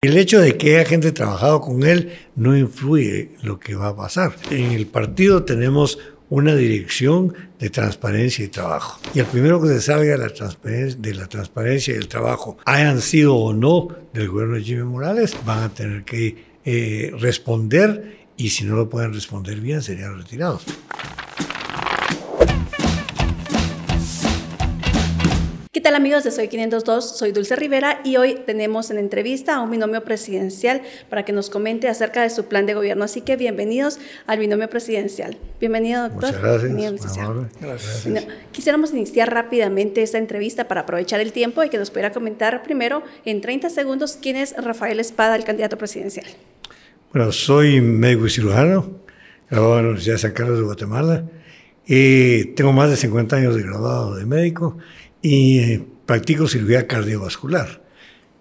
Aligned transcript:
El 0.00 0.16
hecho 0.16 0.40
de 0.40 0.56
que 0.56 0.76
haya 0.76 0.88
gente 0.88 1.10
trabajado 1.10 1.60
con 1.60 1.82
él 1.82 2.12
no 2.36 2.56
influye 2.56 3.32
lo 3.42 3.58
que 3.58 3.74
va 3.74 3.88
a 3.88 3.96
pasar. 3.96 4.36
En 4.48 4.70
el 4.70 4.86
partido 4.86 5.42
tenemos 5.42 5.98
una 6.28 6.54
dirección 6.54 7.34
de 7.58 7.68
transparencia 7.68 8.44
y 8.44 8.48
trabajo. 8.48 9.00
Y 9.12 9.18
el 9.18 9.26
primero 9.26 9.60
que 9.60 9.66
se 9.66 9.80
salga 9.80 10.12
de 10.12 11.14
la 11.14 11.26
transparencia, 11.26 11.94
y 11.94 11.96
el 11.96 12.06
trabajo, 12.06 12.58
hayan 12.64 13.00
sido 13.00 13.34
o 13.34 13.52
no 13.52 13.88
del 14.12 14.28
gobierno 14.28 14.54
de 14.54 14.62
Jimmy 14.62 14.84
Morales, 14.84 15.36
van 15.44 15.64
a 15.64 15.74
tener 15.74 16.04
que 16.04 16.44
eh, 16.64 17.10
responder 17.18 18.18
y 18.36 18.50
si 18.50 18.66
no 18.66 18.76
lo 18.76 18.88
pueden 18.88 19.12
responder 19.12 19.58
bien, 19.60 19.82
serían 19.82 20.16
retirados. 20.16 20.62
¿Qué 25.78 25.82
tal 25.82 25.94
amigos 25.94 26.24
de 26.24 26.32
Soy 26.32 26.48
502? 26.48 27.18
Soy 27.18 27.30
Dulce 27.30 27.54
Rivera 27.54 28.00
y 28.02 28.16
hoy 28.16 28.34
tenemos 28.44 28.90
en 28.90 28.98
entrevista 28.98 29.54
a 29.54 29.60
un 29.60 29.70
binomio 29.70 30.02
presidencial 30.02 30.82
para 31.08 31.24
que 31.24 31.32
nos 31.32 31.50
comente 31.50 31.86
acerca 31.86 32.20
de 32.20 32.30
su 32.30 32.46
plan 32.46 32.66
de 32.66 32.74
gobierno. 32.74 33.04
Así 33.04 33.20
que 33.20 33.36
bienvenidos 33.36 34.00
al 34.26 34.40
binomio 34.40 34.68
presidencial. 34.68 35.36
Bienvenido, 35.60 36.08
doctor. 36.08 36.32
Muchas 36.32 37.22
gracias. 37.22 37.54
gracias. 37.60 38.26
quisiéramos 38.50 38.92
iniciar 38.92 39.32
rápidamente 39.32 40.02
esta 40.02 40.18
entrevista 40.18 40.66
para 40.66 40.80
aprovechar 40.80 41.20
el 41.20 41.30
tiempo 41.30 41.62
y 41.62 41.68
que 41.68 41.78
nos 41.78 41.90
pudiera 41.90 42.10
comentar 42.10 42.64
primero 42.64 43.04
en 43.24 43.40
30 43.40 43.70
segundos 43.70 44.18
quién 44.20 44.34
es 44.34 44.56
Rafael 44.56 44.98
Espada, 44.98 45.36
el 45.36 45.44
candidato 45.44 45.78
presidencial. 45.78 46.26
Bueno, 47.12 47.30
soy 47.30 47.80
médico 47.80 48.26
y 48.26 48.30
cirujano, 48.30 48.98
graduado 49.48 49.78
en 49.78 49.82
la 49.84 49.88
Universidad 49.90 50.14
de 50.16 50.18
San 50.22 50.32
Carlos 50.32 50.58
de 50.58 50.64
Guatemala. 50.64 51.24
y 51.86 52.46
tengo 52.56 52.72
más 52.72 52.90
de 52.90 52.96
50 52.96 53.36
años 53.36 53.54
de 53.54 53.62
graduado 53.62 54.16
de 54.16 54.26
médico 54.26 54.76
y 55.22 55.58
eh, 55.58 55.84
practico 56.06 56.46
cirugía 56.46 56.86
cardiovascular, 56.86 57.82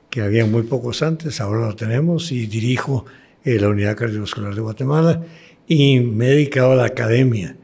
que 0.10 0.22
había 0.22 0.46
muy 0.46 0.64
pocos 0.64 1.02
antes, 1.02 1.42
ahora 1.42 1.68
lo 1.68 1.76
tenemos, 1.76 2.32
y 2.32 2.48
dirijo 2.48 3.06
eh, 3.44 3.60
la 3.60 3.70
Unidad 3.70 3.96
Cardiovascular 3.96 4.54
de 4.54 4.62
Guatemala 4.62 5.24
y 5.68 6.00
me 6.00 6.28
he 6.28 6.30
dedicado 6.32 6.74
a 6.74 6.76
la 6.76 6.86
academia. 6.86 7.56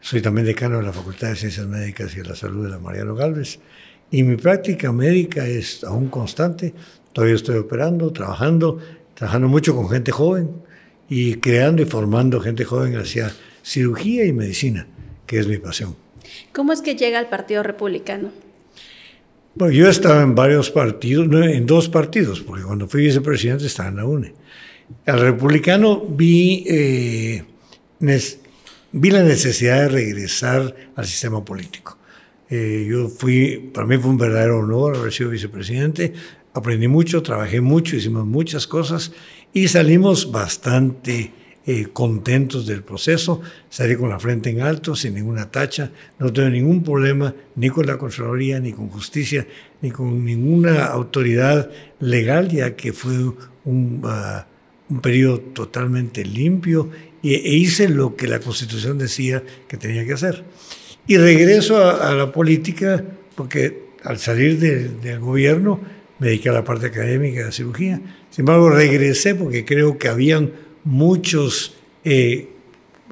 Soy 0.00 0.20
también 0.20 0.46
decano 0.46 0.78
de 0.78 0.82
la 0.82 0.92
Facultad 0.92 1.28
de 1.28 1.36
Ciencias 1.36 1.66
Médicas 1.66 2.14
y 2.14 2.18
de 2.18 2.24
la 2.24 2.36
Salud 2.36 2.64
de 2.64 2.70
la 2.70 2.78
Mariano 2.78 3.14
Galvez. 3.14 3.58
Y 4.10 4.22
mi 4.22 4.36
práctica 4.36 4.92
médica 4.92 5.46
es 5.46 5.82
aún 5.82 6.08
constante. 6.08 6.74
Todavía 7.12 7.36
estoy 7.36 7.56
operando, 7.56 8.12
trabajando, 8.12 8.78
trabajando 9.14 9.48
mucho 9.48 9.74
con 9.74 9.88
gente 9.88 10.12
joven 10.12 10.50
y 11.08 11.36
creando 11.36 11.80
y 11.80 11.86
formando 11.86 12.40
gente 12.40 12.64
joven 12.64 12.96
hacia 12.96 13.32
cirugía 13.62 14.26
y 14.26 14.32
medicina, 14.32 14.86
que 15.26 15.38
es 15.38 15.46
mi 15.46 15.56
pasión. 15.56 16.03
¿Cómo 16.52 16.72
es 16.72 16.82
que 16.82 16.96
llega 16.96 17.18
al 17.18 17.28
Partido 17.28 17.62
Republicano? 17.62 18.30
Bueno, 19.54 19.72
yo 19.72 19.88
estaba 19.88 20.22
en 20.22 20.34
varios 20.34 20.70
partidos, 20.70 21.28
en 21.32 21.64
dos 21.66 21.88
partidos, 21.88 22.40
porque 22.40 22.64
cuando 22.64 22.88
fui 22.88 23.02
vicepresidente 23.02 23.66
estaba 23.66 23.88
en 23.88 23.96
la 23.96 24.04
UNE. 24.04 24.34
Al 25.06 25.20
republicano 25.20 26.04
vi, 26.08 26.64
eh, 26.66 27.44
vi 28.92 29.10
la 29.10 29.22
necesidad 29.22 29.82
de 29.82 29.88
regresar 29.88 30.74
al 30.96 31.06
sistema 31.06 31.44
político. 31.44 31.98
Eh, 32.50 32.86
yo 32.90 33.08
fui, 33.08 33.70
para 33.72 33.86
mí 33.86 33.96
fue 33.96 34.10
un 34.10 34.18
verdadero 34.18 34.58
honor 34.58 34.96
haber 34.96 35.12
sido 35.12 35.30
vicepresidente. 35.30 36.12
Aprendí 36.52 36.88
mucho, 36.88 37.22
trabajé 37.22 37.60
mucho, 37.60 37.96
hicimos 37.96 38.26
muchas 38.26 38.66
cosas 38.66 39.12
y 39.52 39.68
salimos 39.68 40.30
bastante 40.30 41.32
eh, 41.66 41.86
contentos 41.92 42.66
del 42.66 42.82
proceso, 42.82 43.40
salí 43.70 43.96
con 43.96 44.10
la 44.10 44.18
frente 44.18 44.50
en 44.50 44.60
alto, 44.60 44.94
sin 44.94 45.14
ninguna 45.14 45.50
tacha, 45.50 45.90
no 46.18 46.32
tengo 46.32 46.50
ningún 46.50 46.82
problema 46.82 47.34
ni 47.56 47.70
con 47.70 47.86
la 47.86 47.96
Contraloría, 47.96 48.60
ni 48.60 48.72
con 48.72 48.88
justicia, 48.88 49.46
ni 49.80 49.90
con 49.90 50.24
ninguna 50.24 50.84
autoridad 50.86 51.70
legal, 52.00 52.48
ya 52.50 52.76
que 52.76 52.92
fue 52.92 53.18
un, 53.64 54.04
uh, 54.04 54.92
un 54.92 55.00
periodo 55.00 55.40
totalmente 55.40 56.24
limpio 56.24 56.90
e, 57.22 57.34
e, 57.34 57.54
hice 57.54 57.88
lo 57.88 58.14
que 58.14 58.28
la 58.28 58.40
Constitución 58.40 58.98
decía 58.98 59.42
que 59.66 59.78
tenía 59.78 60.04
que 60.04 60.12
hacer. 60.12 60.44
Y 61.06 61.16
regreso 61.16 61.78
a, 61.78 62.10
a 62.10 62.14
la 62.14 62.30
política 62.30 63.02
porque 63.34 63.84
al 64.02 64.18
salir 64.18 64.58
de, 64.58 64.88
del 64.88 65.20
gobierno 65.20 65.80
me 66.18 66.28
dediqué 66.28 66.50
a 66.50 66.52
la 66.52 66.64
parte 66.64 66.86
académica 66.86 67.40
de 67.40 67.46
la 67.46 67.52
cirugía. 67.52 68.00
Sin 68.30 68.42
embargo, 68.42 68.70
regresé 68.70 69.34
porque 69.34 69.64
creo 69.64 69.98
que 69.98 70.08
habían 70.08 70.52
muchos, 70.84 71.74
eh, 72.04 72.48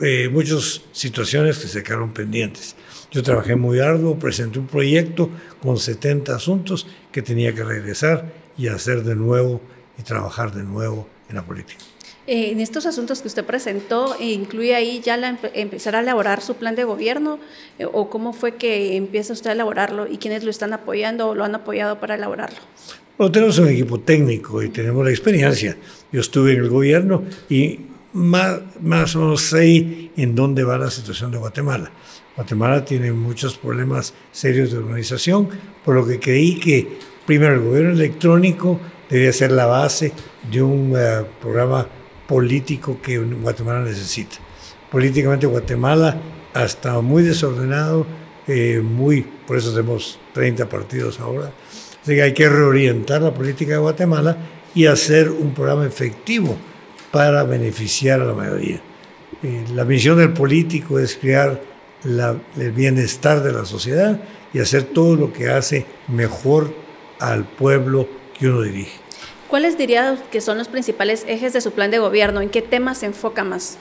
eh, 0.00 0.28
muchas 0.30 0.82
situaciones 0.92 1.58
que 1.58 1.68
se 1.68 1.82
quedaron 1.82 2.12
pendientes. 2.12 2.76
Yo 3.10 3.22
trabajé 3.22 3.56
muy 3.56 3.80
arduo, 3.80 4.18
presenté 4.18 4.58
un 4.58 4.66
proyecto 4.66 5.30
con 5.60 5.78
70 5.78 6.34
asuntos 6.34 6.86
que 7.10 7.22
tenía 7.22 7.54
que 7.54 7.64
regresar 7.64 8.32
y 8.56 8.68
hacer 8.68 9.02
de 9.02 9.14
nuevo 9.14 9.60
y 9.98 10.02
trabajar 10.02 10.54
de 10.54 10.62
nuevo 10.62 11.08
en 11.28 11.36
la 11.36 11.44
política. 11.44 11.80
Eh, 12.26 12.52
en 12.52 12.60
estos 12.60 12.86
asuntos 12.86 13.20
que 13.20 13.28
usted 13.28 13.44
presentó, 13.44 14.16
¿incluye 14.20 14.76
ahí 14.76 15.00
ya 15.00 15.16
la, 15.16 15.38
empezar 15.54 15.96
a 15.96 16.00
elaborar 16.00 16.40
su 16.40 16.54
plan 16.54 16.76
de 16.76 16.84
gobierno? 16.84 17.40
¿O 17.92 18.08
cómo 18.08 18.32
fue 18.32 18.54
que 18.54 18.96
empieza 18.96 19.32
usted 19.32 19.50
a 19.50 19.52
elaborarlo 19.54 20.06
y 20.06 20.18
quiénes 20.18 20.44
lo 20.44 20.50
están 20.50 20.72
apoyando 20.72 21.28
o 21.28 21.34
lo 21.34 21.44
han 21.44 21.54
apoyado 21.54 21.98
para 21.98 22.14
elaborarlo? 22.14 22.58
Bueno, 23.18 23.32
tenemos 23.32 23.58
un 23.58 23.68
equipo 23.68 24.00
técnico 24.00 24.62
y 24.62 24.68
tenemos 24.68 25.04
la 25.04 25.10
experiencia. 25.10 25.76
Yo 26.12 26.20
estuve 26.20 26.52
en 26.52 26.60
el 26.60 26.68
gobierno 26.68 27.24
y 27.48 27.80
más, 28.12 28.60
más 28.80 29.16
o 29.16 29.20
menos 29.20 29.42
sé 29.42 30.10
en 30.16 30.34
dónde 30.34 30.64
va 30.64 30.78
la 30.78 30.90
situación 30.90 31.30
de 31.30 31.38
Guatemala. 31.38 31.90
Guatemala 32.36 32.84
tiene 32.84 33.12
muchos 33.12 33.56
problemas 33.56 34.14
serios 34.30 34.70
de 34.72 34.78
organización, 34.78 35.48
por 35.84 35.94
lo 35.94 36.06
que 36.06 36.20
creí 36.20 36.58
que 36.58 36.98
primero 37.26 37.54
el 37.54 37.60
gobierno 37.60 37.90
electrónico 37.92 38.78
debía 39.08 39.32
ser 39.32 39.52
la 39.52 39.66
base 39.66 40.12
de 40.50 40.62
un 40.62 40.92
uh, 40.92 41.24
programa 41.40 41.86
político 42.26 42.98
que 43.02 43.18
Guatemala 43.18 43.84
necesita. 43.84 44.36
Políticamente 44.90 45.46
Guatemala 45.46 46.20
ha 46.54 46.64
estado 46.64 47.02
muy 47.02 47.22
desordenado, 47.22 48.06
eh, 48.46 48.80
muy, 48.82 49.22
por 49.46 49.56
eso 49.56 49.70
tenemos 49.70 50.18
30 50.34 50.68
partidos 50.68 51.20
ahora, 51.20 51.52
Así 52.02 52.16
que 52.16 52.22
hay 52.22 52.34
que 52.34 52.48
reorientar 52.48 53.22
la 53.22 53.32
política 53.32 53.74
de 53.74 53.78
Guatemala 53.78 54.36
y 54.74 54.86
hacer 54.86 55.30
un 55.30 55.52
programa 55.54 55.86
efectivo 55.86 56.56
para 57.10 57.44
beneficiar 57.44 58.20
a 58.20 58.24
la 58.24 58.32
mayoría. 58.32 58.80
Eh, 59.42 59.64
la 59.74 59.84
misión 59.84 60.18
del 60.18 60.32
político 60.32 60.98
es 60.98 61.16
crear 61.16 61.60
el 62.04 62.72
bienestar 62.72 63.42
de 63.42 63.52
la 63.52 63.64
sociedad 63.64 64.20
y 64.52 64.58
hacer 64.58 64.84
todo 64.84 65.16
lo 65.16 65.32
que 65.32 65.48
hace 65.50 65.86
mejor 66.08 66.74
al 67.20 67.44
pueblo 67.44 68.08
que 68.38 68.48
uno 68.48 68.62
dirige. 68.62 68.98
¿Cuáles 69.48 69.76
diría 69.76 70.18
que 70.30 70.40
son 70.40 70.58
los 70.58 70.68
principales 70.68 71.24
ejes 71.28 71.52
de 71.52 71.60
su 71.60 71.72
plan 71.72 71.90
de 71.90 71.98
gobierno? 71.98 72.40
¿En 72.40 72.48
qué 72.48 72.62
temas 72.62 72.98
se 72.98 73.06
enfoca 73.06 73.44
más? 73.44 73.78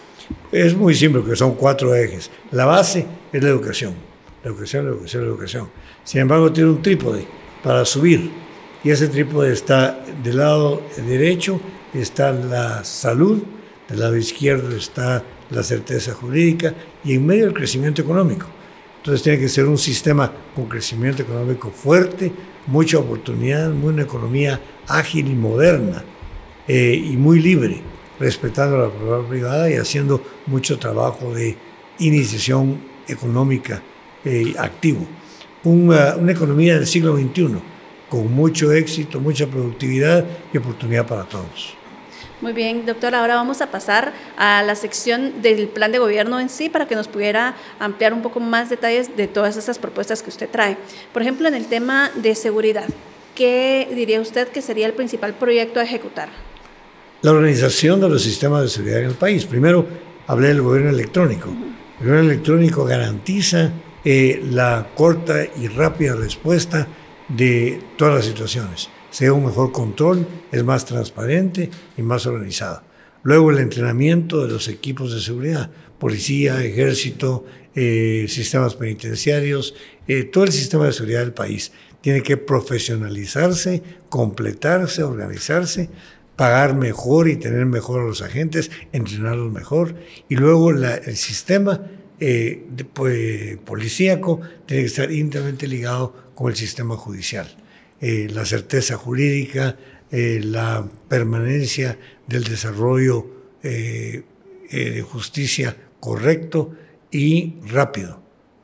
Es 0.52 0.76
muy 0.76 0.94
simple, 0.94 1.24
que 1.24 1.36
son 1.36 1.56
cuatro 1.56 1.96
ejes. 1.96 2.30
La 2.52 2.66
base 2.66 3.06
es 3.32 3.42
la 3.42 3.50
educación. 3.50 3.96
La 4.44 4.50
educación, 4.50 4.86
la 4.86 4.92
educación, 4.92 5.24
la 5.24 5.30
educación. 5.30 5.70
Sin 6.04 6.22
embargo, 6.22 6.52
tiene 6.52 6.72
un 6.72 6.82
trípode 6.82 7.26
para 7.64 7.86
subir. 7.86 8.30
Y 8.84 8.90
ese 8.90 9.08
trípode 9.08 9.54
está 9.54 10.04
del 10.24 10.38
lado 10.38 10.82
derecho, 11.08 11.60
está 11.94 12.32
la 12.32 12.84
salud, 12.84 13.44
del 13.88 14.00
lado 14.00 14.18
izquierdo 14.18 14.76
está 14.76 15.24
la 15.50 15.64
certeza 15.64 16.14
jurídica 16.14 16.74
y 17.04 17.16
en 17.16 17.26
medio 17.26 17.46
el 17.46 17.54
crecimiento 17.54 18.02
económico. 18.02 18.48
Entonces 18.98 19.24
tiene 19.24 19.40
que 19.40 19.50
ser 19.50 19.66
un 19.66 19.78
sistema 19.78 20.32
con 20.56 20.66
crecimiento 20.66 21.24
económico 21.24 21.70
fuerte, 21.72 22.32
mucha 22.68 23.00
oportunidad, 23.00 23.72
una 23.72 24.04
economía 24.04 24.60
ágil 24.88 25.28
y 25.28 25.36
moderna 25.36 26.04
eh, 26.68 26.94
y 26.94 27.18
muy 27.18 27.40
libre, 27.40 27.82
respetando 28.20 28.78
la 28.78 28.90
propiedad 28.90 29.30
privada 29.30 29.70
y 29.70 29.76
haciendo 29.76 30.24
mucho 30.46 30.78
trabajo 30.80 31.34
de 31.34 31.58
iniciación 32.00 32.82
económica 33.08 33.82
eh, 34.24 34.54
activo 34.58 35.06
una, 35.64 36.16
una 36.16 36.32
economía 36.32 36.76
del 36.76 36.88
siglo 36.88 37.16
XXI 37.16 37.58
con 38.12 38.30
mucho 38.30 38.74
éxito, 38.74 39.22
mucha 39.22 39.48
productividad 39.48 40.26
y 40.54 40.58
oportunidad 40.58 41.08
para 41.08 41.24
todos. 41.24 41.76
Muy 42.42 42.52
bien, 42.52 42.86
doctor. 42.86 43.16
Ahora 43.16 43.36
vamos 43.36 43.62
a 43.62 43.72
pasar 43.72 44.12
a 44.38 44.62
la 44.64 44.76
sección 44.76 45.42
del 45.42 45.70
plan 45.70 45.94
de 45.94 46.00
gobierno 46.00 46.38
en 46.38 46.50
sí 46.50 46.68
para 46.68 46.88
que 46.88 46.96
nos 46.96 47.08
pudiera 47.08 47.56
ampliar 47.80 48.14
un 48.14 48.22
poco 48.22 48.42
más 48.42 48.70
detalles 48.70 49.16
de 49.16 49.28
todas 49.28 49.56
esas 49.56 49.80
propuestas 49.80 50.22
que 50.22 50.30
usted 50.30 50.50
trae. 50.50 50.76
Por 51.14 51.22
ejemplo, 51.22 51.48
en 51.48 51.54
el 51.54 51.68
tema 51.68 52.12
de 52.16 52.36
seguridad, 52.36 52.90
¿qué 53.34 53.88
diría 53.96 54.20
usted 54.20 54.50
que 54.50 54.62
sería 54.62 54.88
el 54.88 54.94
principal 54.94 55.34
proyecto 55.36 55.80
a 55.80 55.84
ejecutar? 55.84 56.28
La 57.22 57.32
organización 57.32 58.02
de 58.02 58.10
los 58.10 58.22
sistemas 58.22 58.64
de 58.64 58.68
seguridad 58.68 59.00
en 59.00 59.06
el 59.06 59.16
país. 59.16 59.46
Primero, 59.46 59.88
hablé 60.28 60.50
del 60.50 60.62
gobierno 60.62 60.90
electrónico. 60.90 61.48
El 62.02 62.08
gobierno 62.08 62.30
electrónico 62.30 62.84
garantiza 62.84 63.72
eh, 64.04 64.44
la 64.50 64.90
corta 64.96 65.46
y 65.46 65.70
rápida 65.70 66.16
respuesta 66.16 66.88
de 67.36 67.82
todas 67.98 68.16
las 68.16 68.26
situaciones. 68.26 68.90
Sea 69.10 69.34
un 69.34 69.46
mejor 69.46 69.72
control, 69.72 70.28
es 70.52 70.64
más 70.64 70.86
transparente 70.86 71.70
y 71.98 72.02
más 72.02 72.26
organizado. 72.26 72.84
Luego 73.24 73.52
el 73.52 73.60
entrenamiento 73.60 74.46
de 74.46 74.54
los 74.54 74.68
equipos 74.68 75.14
de 75.14 75.22
seguridad, 75.22 75.70
policía, 76.00 76.64
ejército, 76.64 77.46
eh, 77.76 78.26
sistemas 78.28 78.76
penitenciarios, 78.76 79.76
eh, 80.08 80.24
todo 80.24 80.46
el 80.46 80.52
sistema 80.52 80.86
de 80.86 80.94
seguridad 80.94 81.20
del 81.20 81.34
país 81.34 81.72
tiene 82.02 82.24
que 82.24 82.38
profesionalizarse, 82.38 83.84
completarse, 84.10 85.04
organizarse 85.04 85.90
pagar 86.42 86.76
mejor 86.76 87.28
y 87.30 87.36
tener 87.36 87.68
mejor 87.68 88.02
a 88.02 88.04
los 88.04 88.24
agentes, 88.24 88.72
entrenarlos 88.94 89.52
mejor. 89.52 89.94
Y 90.28 90.38
luego 90.38 90.72
el 90.72 91.16
sistema 91.16 91.82
eh, 92.24 92.68
pues, 92.94 93.58
policíaco 93.66 94.40
tiene 94.68 94.84
que 94.84 94.88
estar 94.88 95.12
íntimamente 95.12 95.68
ligado 95.68 96.32
con 96.36 96.52
el 96.52 96.56
sistema 96.56 96.96
judicial. 96.96 97.58
Eh, 98.00 98.28
la 98.32 98.46
certeza 98.46 98.96
jurídica, 98.96 99.76
eh, 100.12 100.40
la 100.44 100.88
permanencia 101.10 101.98
del 102.28 102.44
desarrollo 102.44 103.42
de 103.64 104.24
justicia 105.02 105.76
correcto 106.00 106.76
y 107.12 107.56
rápido 107.68 108.22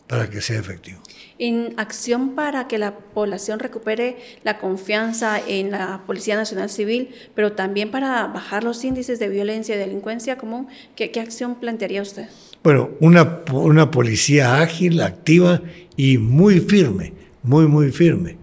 para 0.08 0.30
que 0.30 0.42
sea 0.42 0.60
efectivo 0.60 1.02
en 1.40 1.74
acción 1.78 2.36
para 2.36 2.68
que 2.68 2.78
la 2.78 2.98
población 2.98 3.60
recupere 3.60 4.18
la 4.44 4.58
confianza 4.58 5.40
en 5.46 5.72
la 5.72 6.04
Policía 6.06 6.36
Nacional 6.36 6.70
Civil, 6.70 7.10
pero 7.36 7.54
también 7.54 7.92
para 7.92 8.26
bajar 8.28 8.64
los 8.64 8.84
índices 8.84 9.20
de 9.20 9.30
violencia 9.30 9.76
y 9.76 9.78
delincuencia 9.78 10.38
común. 10.38 10.68
¿Qué, 10.96 11.12
qué 11.12 11.20
acción 11.20 11.56
plantearía 11.56 12.02
usted? 12.02 12.28
Bueno, 12.68 12.90
una, 13.00 13.44
una 13.54 13.90
policía 13.92 14.60
ágil, 14.60 15.00
activa 15.00 15.62
y 15.96 16.18
muy 16.18 16.60
firme, 16.60 17.14
muy, 17.42 17.66
muy 17.66 17.94
firme. 17.94 18.36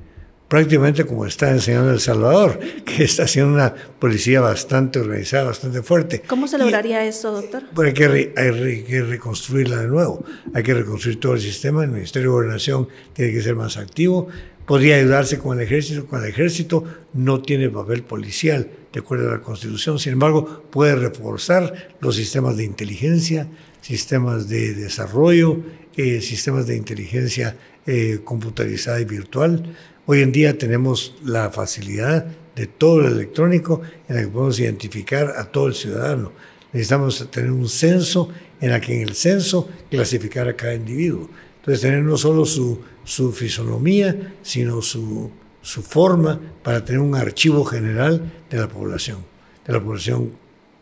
Prácticamente 0.48 1.04
como 1.04 1.26
está 1.26 1.50
enseñando 1.50 1.90
El 1.90 2.00
Salvador, 2.00 2.58
que 2.86 3.04
está 3.04 3.24
haciendo 3.24 3.52
una 3.52 3.74
policía 3.74 4.40
bastante 4.40 4.98
organizada, 4.98 5.44
bastante 5.44 5.82
fuerte. 5.82 6.22
¿Cómo 6.26 6.48
se 6.48 6.56
lograría 6.56 7.04
eso, 7.04 7.32
doctor? 7.32 7.64
Bueno, 7.74 7.88
hay 7.88 7.92
que, 7.92 8.32
hay 8.34 8.82
que, 8.84 9.02
reconstruirla 9.02 9.82
de 9.82 9.88
nuevo, 9.88 10.24
hay 10.54 10.62
que 10.62 10.72
reconstruir 10.72 11.20
todo 11.20 11.34
el 11.34 11.40
sistema, 11.42 11.84
el 11.84 11.90
Ministerio 11.90 12.30
de 12.30 12.34
Gobernación 12.34 12.88
tiene 13.12 13.30
que 13.30 13.42
ser 13.42 13.56
más 13.56 13.76
activo, 13.76 14.28
podría 14.64 14.96
ayudarse 14.96 15.38
con 15.38 15.58
el 15.58 15.64
ejército, 15.66 16.06
con 16.06 16.22
el 16.22 16.30
ejército 16.30 16.82
no 17.12 17.42
tiene 17.42 17.68
papel 17.68 18.02
policial, 18.02 18.70
de 18.90 19.00
acuerdo 19.00 19.28
a 19.28 19.32
la 19.34 19.42
Constitución, 19.42 19.98
sin 19.98 20.14
embargo, 20.14 20.64
puede 20.70 20.94
reforzar 20.94 21.88
los 22.00 22.16
sistemas 22.16 22.56
de 22.56 22.64
inteligencia, 22.64 23.48
sistemas 23.84 24.48
de 24.48 24.75
desarrollo, 24.75 25.60
eh, 25.94 26.20
sistemas 26.22 26.66
de 26.66 26.76
inteligencia 26.76 27.56
eh, 27.86 28.20
computarizada 28.25 29.00
y 29.00 29.04
virtual, 29.04 29.76
Hoy 30.06 30.20
en 30.20 30.32
día 30.32 30.58
tenemos 30.58 31.14
la 31.25 31.50
facilidad 31.50 32.26
de 32.54 32.66
todo 32.66 33.00
lo 33.00 33.08
electrónico 33.08 33.81
en 34.06 34.16
la 34.16 34.22
que 34.22 34.28
podemos 34.28 34.60
identificar 34.60 35.32
a 35.38 35.50
todo 35.50 35.69
el 35.69 35.75
ciudadano. 35.75 36.31
Necesitamos 36.75 37.31
tener 37.31 37.50
un 37.50 37.66
censo 37.70 38.28
en 38.60 38.72
la 38.72 38.82
que 38.82 38.96
en 38.96 39.08
el 39.08 39.14
censo 39.14 39.66
clasificar 39.90 40.46
a 40.46 40.56
cada 40.56 40.75
individuo. 40.75 41.31
Entonces 41.56 41.81
tener 41.81 42.02
no 42.02 42.19
solo 42.19 42.44
su, 42.44 42.82
su 43.02 43.32
fisonomía, 43.32 44.34
sino 44.42 44.82
su, 44.82 45.31
su 45.62 45.82
forma 45.82 46.38
para 46.62 46.84
tener 46.84 47.00
un 47.00 47.14
archivo 47.14 47.64
general 47.64 48.31
de 48.50 48.58
la 48.58 48.69
población, 48.69 49.25
de 49.66 49.72
la 49.72 49.82
población 49.82 50.32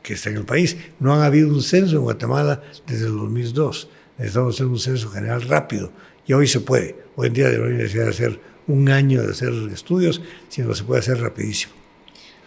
que 0.03 0.15
está 0.15 0.31
en 0.31 0.37
el 0.37 0.45
país. 0.45 0.77
No 1.01 1.15
ha 1.15 1.27
habido 1.27 1.49
un 1.49 1.63
censo 1.63 1.97
en 1.97 2.03
Guatemala 2.03 2.63
desde 2.87 3.07
el 3.07 3.17
2002. 3.17 3.89
Necesitamos 4.19 4.55
hacer 4.55 4.67
un 4.67 4.79
censo 4.79 5.11
general 5.11 5.43
rápido 5.43 5.93
y 6.27 6.33
hoy 6.33 6.47
se 6.47 6.61
puede. 6.61 6.97
Hoy 7.17 7.29
en 7.29 7.35
día 7.35 7.49
debería 7.49 7.79
necesidad 7.79 8.05
de 8.05 8.11
hacer 8.11 8.41
un 8.67 8.89
año 8.89 9.23
de 9.23 9.33
hacer 9.33 9.53
estudios, 9.73 10.21
sino 10.49 10.75
se 10.75 10.85
puede 10.85 11.01
hacer 11.01 11.21
rapidísimo. 11.21 11.75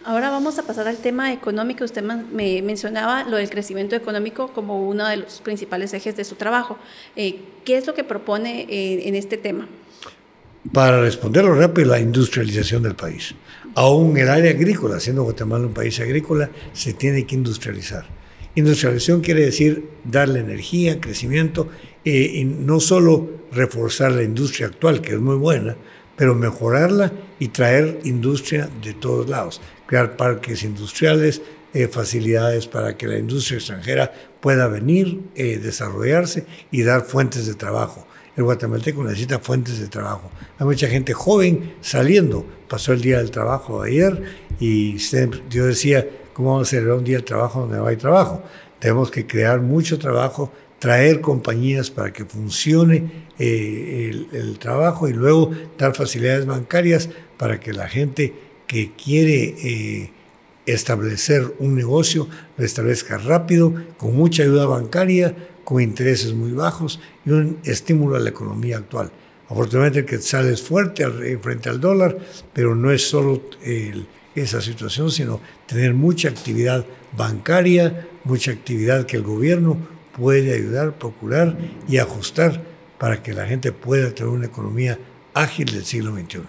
Ahora 0.04 0.30
vamos 0.30 0.56
a 0.58 0.62
pasar 0.62 0.86
al 0.86 0.98
tema 0.98 1.32
económico. 1.32 1.84
Usted 1.84 2.02
me 2.02 2.62
mencionaba 2.62 3.24
lo 3.24 3.38
del 3.38 3.50
crecimiento 3.50 3.96
económico 3.96 4.52
como 4.52 4.88
uno 4.88 5.06
de 5.08 5.16
los 5.16 5.40
principales 5.40 5.92
ejes 5.94 6.16
de 6.16 6.22
su 6.22 6.36
trabajo. 6.36 6.78
Eh, 7.16 7.40
¿Qué 7.64 7.76
es 7.76 7.88
lo 7.88 7.94
que 7.94 8.04
propone 8.04 8.66
eh, 8.70 9.08
en 9.08 9.16
este 9.16 9.36
tema? 9.36 9.66
Para 10.72 11.00
responderlo 11.00 11.54
rápido, 11.54 11.90
la 11.90 12.00
industrialización 12.00 12.82
del 12.82 12.96
país. 12.96 13.34
Aún 13.74 14.16
el 14.16 14.28
área 14.28 14.50
agrícola, 14.50 15.00
siendo 15.00 15.22
Guatemala 15.22 15.66
un 15.66 15.74
país 15.74 16.00
agrícola, 16.00 16.50
se 16.72 16.94
tiene 16.94 17.26
que 17.26 17.34
industrializar. 17.34 18.06
Industrialización 18.54 19.20
quiere 19.20 19.44
decir 19.44 19.86
darle 20.04 20.40
energía, 20.40 20.98
crecimiento, 21.00 21.68
eh, 22.04 22.30
y 22.36 22.44
no 22.44 22.80
solo 22.80 23.28
reforzar 23.52 24.12
la 24.12 24.22
industria 24.22 24.68
actual, 24.68 25.02
que 25.02 25.12
es 25.12 25.20
muy 25.20 25.36
buena, 25.36 25.76
pero 26.16 26.34
mejorarla 26.34 27.12
y 27.38 27.48
traer 27.48 28.00
industria 28.04 28.70
de 28.82 28.94
todos 28.94 29.28
lados, 29.28 29.60
crear 29.86 30.16
parques 30.16 30.62
industriales, 30.62 31.42
eh, 31.74 31.88
facilidades 31.88 32.66
para 32.66 32.96
que 32.96 33.06
la 33.06 33.18
industria 33.18 33.58
extranjera 33.58 34.10
pueda 34.40 34.66
venir, 34.68 35.20
eh, 35.34 35.58
desarrollarse 35.62 36.46
y 36.70 36.82
dar 36.82 37.02
fuentes 37.02 37.46
de 37.46 37.54
trabajo. 37.54 38.06
El 38.36 38.44
guatemalteco 38.44 39.02
necesita 39.02 39.38
fuentes 39.38 39.80
de 39.80 39.88
trabajo. 39.88 40.30
Hay 40.58 40.66
mucha 40.66 40.88
gente 40.88 41.14
joven 41.14 41.74
saliendo. 41.80 42.44
Pasó 42.68 42.92
el 42.92 43.00
día 43.00 43.18
del 43.18 43.30
trabajo 43.30 43.82
ayer 43.82 44.22
y 44.60 44.98
yo 45.48 45.66
decía, 45.66 46.06
¿cómo 46.34 46.52
vamos 46.52 46.68
a 46.68 46.70
celebrar 46.70 46.98
un 46.98 47.04
día 47.04 47.16
del 47.16 47.24
trabajo 47.24 47.60
donde 47.60 47.78
no 47.78 47.86
hay 47.86 47.96
trabajo? 47.96 48.42
Tenemos 48.78 49.10
que 49.10 49.26
crear 49.26 49.60
mucho 49.60 49.98
trabajo 49.98 50.52
traer 50.78 51.20
compañías 51.20 51.90
para 51.90 52.12
que 52.12 52.24
funcione 52.24 53.26
eh, 53.38 54.26
el, 54.32 54.58
trabajo 54.58 55.08
y 55.08 55.12
luego 55.12 55.50
dar 55.78 55.94
facilidades 55.94 56.46
bancarias 56.46 57.08
para 57.36 57.58
que 57.60 57.72
la 57.72 57.88
gente 57.88 58.34
que 58.66 58.92
quiere 58.92 59.54
eh, 59.62 60.12
establecer 60.66 61.54
un 61.58 61.74
negocio 61.74 62.28
lo 62.56 62.64
establezca 62.64 63.18
rápido, 63.18 63.72
con 63.96 64.14
mucha 64.14 64.42
ayuda 64.42 64.66
bancaria, 64.66 65.34
con 65.66 65.82
intereses 65.82 66.32
muy 66.32 66.52
bajos 66.52 67.00
y 67.24 67.30
un 67.30 67.58
estímulo 67.64 68.14
a 68.14 68.20
la 68.20 68.30
economía 68.30 68.76
actual. 68.76 69.10
Afortunadamente 69.48 69.98
el 69.98 70.06
quetzal 70.06 70.46
es 70.46 70.62
fuerte 70.62 71.04
frente 71.38 71.68
al 71.68 71.80
dólar, 71.80 72.16
pero 72.52 72.76
no 72.76 72.92
es 72.92 73.02
solo 73.02 73.42
esa 74.36 74.60
situación, 74.60 75.10
sino 75.10 75.40
tener 75.66 75.92
mucha 75.92 76.28
actividad 76.28 76.86
bancaria, 77.16 78.06
mucha 78.22 78.52
actividad 78.52 79.06
que 79.06 79.16
el 79.16 79.24
gobierno 79.24 79.76
puede 80.16 80.54
ayudar, 80.54 80.92
procurar 80.92 81.58
y 81.88 81.98
ajustar 81.98 82.62
para 82.96 83.20
que 83.20 83.32
la 83.32 83.46
gente 83.46 83.72
pueda 83.72 84.14
tener 84.14 84.30
una 84.30 84.46
economía 84.46 85.00
ágil 85.34 85.66
del 85.66 85.84
siglo 85.84 86.14
XXI. 86.14 86.42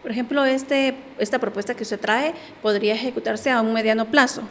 Por 0.00 0.10
ejemplo, 0.10 0.46
este, 0.46 0.94
esta 1.18 1.38
propuesta 1.38 1.74
que 1.74 1.82
usted 1.82 2.00
trae 2.00 2.32
podría 2.62 2.94
ejecutarse 2.94 3.50
a 3.50 3.60
un 3.60 3.74
mediano 3.74 4.10
plazo. 4.10 4.42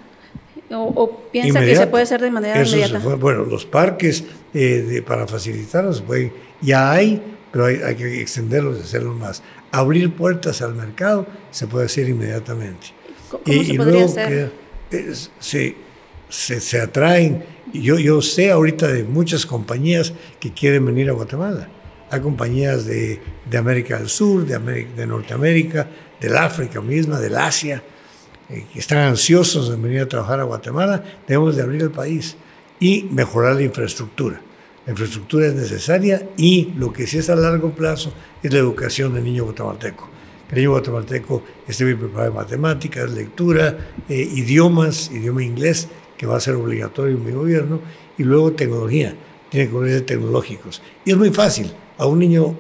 ¿O, 0.70 1.22
piensa 1.32 1.62
que 1.62 1.76
se 1.76 1.88
puede 1.88 2.04
hacer 2.04 2.22
de 2.22 2.32
manera 2.32 2.62
inmediata? 2.62 3.00
bueno, 3.00 3.46
los 3.46 3.66
parques 3.66 4.24
eh, 4.54 5.02
para 5.06 5.26
facilitarlos 5.28 6.02
pueden, 6.02 6.34
ya 6.62 6.92
hay, 6.92 7.22
pero 7.52 7.66
hay, 7.66 7.96
que 7.96 8.22
extenderlos 8.22 8.78
y 8.78 8.82
hacerlos 8.82 9.16
más. 9.16 9.44
Abrir 9.72 10.14
puertas 10.14 10.62
al 10.62 10.76
mercado 10.76 11.26
se 11.52 11.68
puede 11.68 11.86
hacer 11.86 12.10
inmediatamente. 12.10 12.88
¿Cómo 13.30 13.44
y, 13.46 13.66
se 13.66 13.74
podría 13.76 13.94
luego 13.94 14.06
hacer? 14.12 14.52
se, 15.40 15.76
se 16.30 16.82
atraen 16.82 17.44
yo, 17.74 17.98
yo 17.98 18.22
sé 18.22 18.52
ahorita 18.52 18.88
de 18.88 19.04
muchas 19.04 19.46
compañías 19.46 20.14
que 20.40 20.52
quieren 20.52 20.86
venir 20.86 21.10
a 21.10 21.14
Guatemala. 21.14 21.68
Hay 22.10 22.22
compañías 22.22 22.86
de, 22.86 23.20
de 23.50 23.58
América 23.58 23.98
del 23.98 24.10
Sur, 24.10 24.46
de, 24.46 24.56
América, 24.56 24.92
de 24.96 25.08
Norteamérica, 25.08 25.88
del 26.22 26.38
África 26.38 26.82
misma, 26.82 27.20
del 27.20 27.36
Asia, 27.36 27.84
eh, 28.50 28.66
que 28.72 28.80
están 28.80 29.00
ansiosos 29.00 29.70
de 29.70 29.76
venir 29.76 30.02
a 30.02 30.08
trabajar 30.08 30.40
a 30.40 30.44
Guatemala. 30.44 31.04
Debemos 31.28 31.56
de 31.56 31.64
abrir 31.64 31.82
el 31.82 31.92
país 31.92 32.36
y 32.80 33.08
mejorar 33.12 33.56
la 33.56 33.64
infraestructura. 33.64 34.42
La 34.86 34.92
infraestructura 34.92 35.48
es 35.48 35.54
necesaria 35.54 36.30
y 36.38 36.74
lo 36.78 36.94
que 36.94 37.08
sí 37.08 37.18
es 37.18 37.30
a 37.30 37.36
largo 37.36 37.72
plazo 37.72 38.14
es 38.42 38.54
la 38.54 38.60
educación 38.60 39.14
del 39.14 39.26
niño 39.26 39.44
guatemalteco. 39.44 40.10
El 40.50 40.56
niño 40.56 40.72
guatemalteco 40.72 41.44
esté 41.68 41.84
bien 41.84 42.00
preparado 42.00 42.30
en 42.30 42.36
matemáticas, 42.36 43.12
lectura, 43.12 43.78
eh, 44.08 44.16
idiomas, 44.16 45.12
idioma 45.12 45.44
inglés, 45.44 45.90
que 46.18 46.26
va 46.26 46.38
a 46.38 46.40
ser 46.40 46.56
obligatorio 46.56 47.18
en 47.18 47.26
mi 47.26 47.32
gobierno, 47.32 47.82
y 48.18 48.24
luego 48.24 48.54
tecnología, 48.54 49.14
tiene 49.50 49.70
que 49.70 49.90
ser 49.90 50.06
tecnológicos. 50.06 50.82
Y 51.04 51.12
es 51.12 51.18
muy 51.18 51.32
fácil, 51.32 51.72
a 51.98 52.06
un 52.06 52.20
niño 52.20 52.58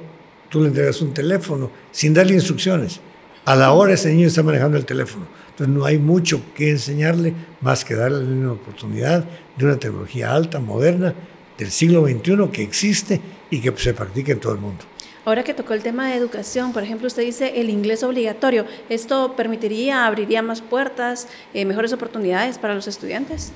tú 0.49 0.61
le 0.61 0.67
entregas 0.67 1.01
un 1.01 1.13
teléfono 1.13 1.71
sin 1.91 2.13
darle 2.13 2.33
instrucciones. 2.33 2.99
A 3.45 3.55
la 3.55 3.71
hora 3.71 3.93
ese 3.93 4.13
niño 4.13 4.27
está 4.27 4.43
manejando 4.43 4.77
el 4.77 4.85
teléfono. 4.85 5.25
Entonces 5.57 5.75
no 5.75 5.85
hay 5.85 5.97
mucho 5.97 6.39
que 6.55 6.69
enseñarle 6.69 7.33
más 7.61 7.83
que 7.83 7.95
darle 7.95 8.19
una 8.19 8.51
oportunidad 8.51 9.25
de 9.57 9.65
una 9.65 9.77
tecnología 9.77 10.31
alta, 10.31 10.59
moderna, 10.59 11.15
del 11.57 11.71
siglo 11.71 12.05
XXI 12.05 12.49
que 12.51 12.61
existe 12.61 13.19
y 13.49 13.59
que 13.59 13.73
se 13.75 13.95
practica 13.95 14.33
en 14.33 14.39
todo 14.39 14.53
el 14.53 14.59
mundo. 14.59 14.85
Ahora 15.25 15.43
que 15.43 15.55
tocó 15.55 15.73
el 15.73 15.81
tema 15.81 16.09
de 16.09 16.15
educación, 16.15 16.73
por 16.73 16.83
ejemplo, 16.83 17.07
usted 17.07 17.23
dice 17.23 17.59
el 17.59 17.71
inglés 17.71 18.03
obligatorio, 18.03 18.65
¿esto 18.87 19.33
permitiría, 19.35 20.05
abriría 20.05 20.43
más 20.43 20.61
puertas, 20.61 21.27
eh, 21.55 21.65
mejores 21.65 21.91
oportunidades 21.91 22.59
para 22.59 22.75
los 22.75 22.87
estudiantes? 22.87 23.51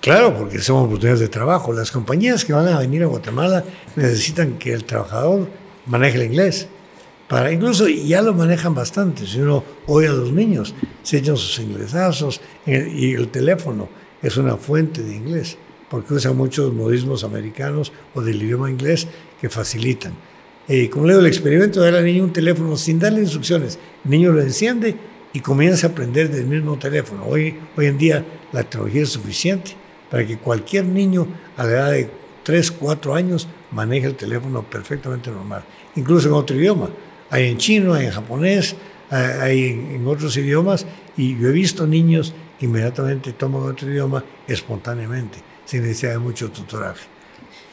Claro, 0.00 0.34
porque 0.34 0.60
son 0.60 0.78
oportunidades 0.78 1.20
de 1.20 1.28
trabajo. 1.28 1.74
Las 1.74 1.90
compañías 1.90 2.42
que 2.46 2.54
van 2.54 2.68
a 2.68 2.78
venir 2.78 3.02
a 3.02 3.06
Guatemala 3.06 3.64
necesitan 3.96 4.54
que 4.58 4.72
el 4.72 4.84
trabajador 4.84 5.46
maneje 5.84 6.16
el 6.16 6.24
inglés. 6.24 6.68
Para, 7.32 7.50
incluso 7.50 7.88
ya 7.88 8.20
lo 8.20 8.34
manejan 8.34 8.74
bastante. 8.74 9.26
Si 9.26 9.40
uno 9.40 9.64
oye 9.86 10.08
a 10.08 10.12
los 10.12 10.30
niños, 10.32 10.74
se 11.02 11.16
echan 11.16 11.38
sus 11.38 11.58
inglesazos 11.60 12.42
y 12.66 13.14
el 13.14 13.28
teléfono 13.28 13.88
es 14.20 14.36
una 14.36 14.58
fuente 14.58 15.02
de 15.02 15.16
inglés, 15.16 15.56
porque 15.88 16.12
usan 16.12 16.36
muchos 16.36 16.74
modismos 16.74 17.24
americanos 17.24 17.90
o 18.14 18.20
del 18.20 18.42
idioma 18.42 18.70
inglés 18.70 19.08
que 19.40 19.48
facilitan. 19.48 20.12
Eh, 20.68 20.90
como 20.90 21.06
le 21.06 21.14
digo, 21.14 21.20
el 21.20 21.26
experimento 21.26 21.80
darle 21.80 22.00
al 22.00 22.04
niño 22.04 22.22
un 22.22 22.34
teléfono 22.34 22.76
sin 22.76 22.98
darle 22.98 23.22
instrucciones. 23.22 23.78
El 24.04 24.10
niño 24.10 24.30
lo 24.30 24.42
enciende, 24.42 24.94
y 25.32 25.40
comience 25.40 25.86
a 25.86 25.88
aprender 25.88 26.30
del 26.30 26.44
mismo 26.44 26.78
teléfono. 26.78 27.24
Hoy, 27.24 27.58
hoy 27.78 27.86
en 27.86 27.96
día 27.96 28.22
la 28.52 28.64
tecnología 28.64 29.04
es 29.04 29.08
suficiente 29.08 29.72
para 30.10 30.26
que 30.26 30.36
cualquier 30.36 30.84
niño 30.84 31.26
a 31.56 31.64
la 31.64 31.70
edad 31.70 31.90
de 31.92 32.10
3, 32.42 32.72
4 32.72 33.14
años 33.14 33.48
maneje 33.70 34.08
el 34.08 34.16
teléfono 34.16 34.62
perfectamente 34.62 35.30
normal, 35.30 35.64
incluso 35.96 36.28
en 36.28 36.34
otro 36.34 36.56
idioma. 36.56 36.90
Hay 37.32 37.48
en 37.48 37.56
chino, 37.56 37.94
hay 37.94 38.04
en 38.04 38.12
japonés, 38.12 38.76
hay 39.10 39.64
en 39.64 40.06
otros 40.06 40.36
idiomas 40.36 40.84
y 41.16 41.34
yo 41.38 41.48
he 41.48 41.52
visto 41.52 41.86
niños 41.86 42.34
que 42.58 42.66
inmediatamente 42.66 43.32
toman 43.32 43.62
otro 43.62 43.88
idioma 43.88 44.22
espontáneamente, 44.46 45.38
sin 45.64 45.80
necesidad 45.80 46.12
de 46.12 46.18
mucho 46.18 46.50
tutoraje. 46.50 47.06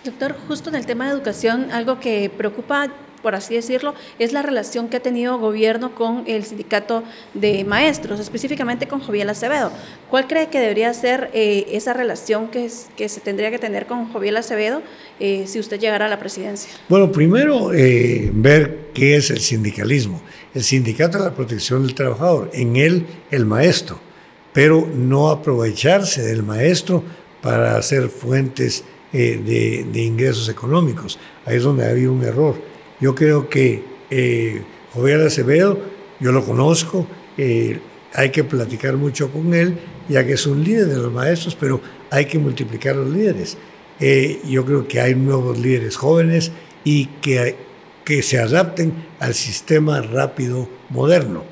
Doctor, 0.06 0.34
justo 0.48 0.70
en 0.70 0.76
el 0.76 0.86
tema 0.86 1.08
de 1.08 1.12
educación, 1.12 1.72
algo 1.72 2.00
que 2.00 2.32
preocupa 2.36 2.88
por 3.22 3.36
así 3.36 3.56
decirlo, 3.56 3.94
es 4.18 4.34
la 4.34 4.42
relación 4.42 4.90
que 4.90 4.98
ha 4.98 5.00
tenido 5.02 5.38
gobierno 5.38 5.94
con 5.96 6.24
el 6.28 6.44
sindicato 6.44 7.04
de 7.34 7.64
maestros, 7.64 8.20
específicamente 8.20 8.88
con 8.88 9.00
Joviel 9.00 9.30
Acevedo. 9.30 9.72
¿Cuál 10.10 10.28
cree 10.28 10.48
que 10.48 10.60
debería 10.60 10.94
ser 10.94 11.30
eh, 11.34 11.66
esa 11.72 11.94
relación 11.94 12.50
que, 12.50 12.70
se 12.70 13.22
tendría 13.22 13.52
que 13.52 13.60
tener 13.60 13.86
con 13.86 14.12
Joviel 14.12 14.38
Acevedo 14.38 14.82
eh, 15.20 15.46
si 15.48 15.60
usted 15.60 15.80
llegara 15.80 16.06
a 16.06 16.10
la 16.10 16.20
presidencia? 16.20 16.72
Bueno, 16.88 17.12
primero 17.12 17.74
eh, 17.74 18.30
ver 18.34 18.90
qué 18.94 19.16
es 19.16 19.30
el 19.30 19.40
sindicalismo. 19.40 20.22
El 20.54 20.64
sindicato 20.64 21.18
de 21.18 21.26
la 21.26 21.36
protección 21.36 21.86
del 21.86 21.96
trabajador, 21.96 22.50
en 22.54 22.76
él 22.76 23.06
el 23.32 23.46
maestro, 23.46 24.00
pero 24.54 24.88
no 24.94 25.30
aprovecharse 25.30 26.24
del 26.24 26.44
maestro 26.44 27.04
para 27.42 27.78
hacer 27.78 28.10
fuentes 28.10 28.84
de, 29.12 29.86
de 29.92 30.02
ingresos 30.02 30.50
económicos. 30.50 31.18
Ahí 31.46 31.58
es 31.58 31.64
donde 31.64 31.86
ha 31.86 31.90
habido 31.90 32.14
un 32.14 32.24
error 32.24 32.69
yo 33.00 33.16
creo 33.16 33.50
que 33.50 33.84
eh, 34.10 34.62
Jovial 34.94 35.26
Acevedo, 35.26 35.80
yo 36.20 36.32
lo 36.32 36.44
conozco, 36.44 37.08
eh, 37.38 37.80
hay 38.14 38.32
que 38.32 38.44
platicar 38.44 38.98
mucho 38.98 39.32
con 39.32 39.54
él, 39.54 39.78
ya 40.08 40.26
que 40.26 40.34
es 40.34 40.46
un 40.46 40.64
líder 40.64 40.88
de 40.88 40.98
los 40.98 41.12
maestros, 41.12 41.56
pero 41.56 41.80
hay 42.10 42.26
que 42.26 42.40
multiplicar 42.40 42.96
los 42.96 43.10
líderes. 43.10 43.58
Eh, 44.00 44.42
yo 44.48 44.66
creo 44.66 44.88
que 44.88 45.00
hay 45.00 45.16
nuevos 45.16 45.60
líderes 45.60 45.96
jóvenes 45.96 46.52
y 46.84 47.06
que, 47.22 47.56
que 48.06 48.24
se 48.24 48.40
adapten 48.40 48.94
al 49.20 49.34
sistema 49.34 50.02
rápido 50.02 50.68
moderno. 50.90 51.44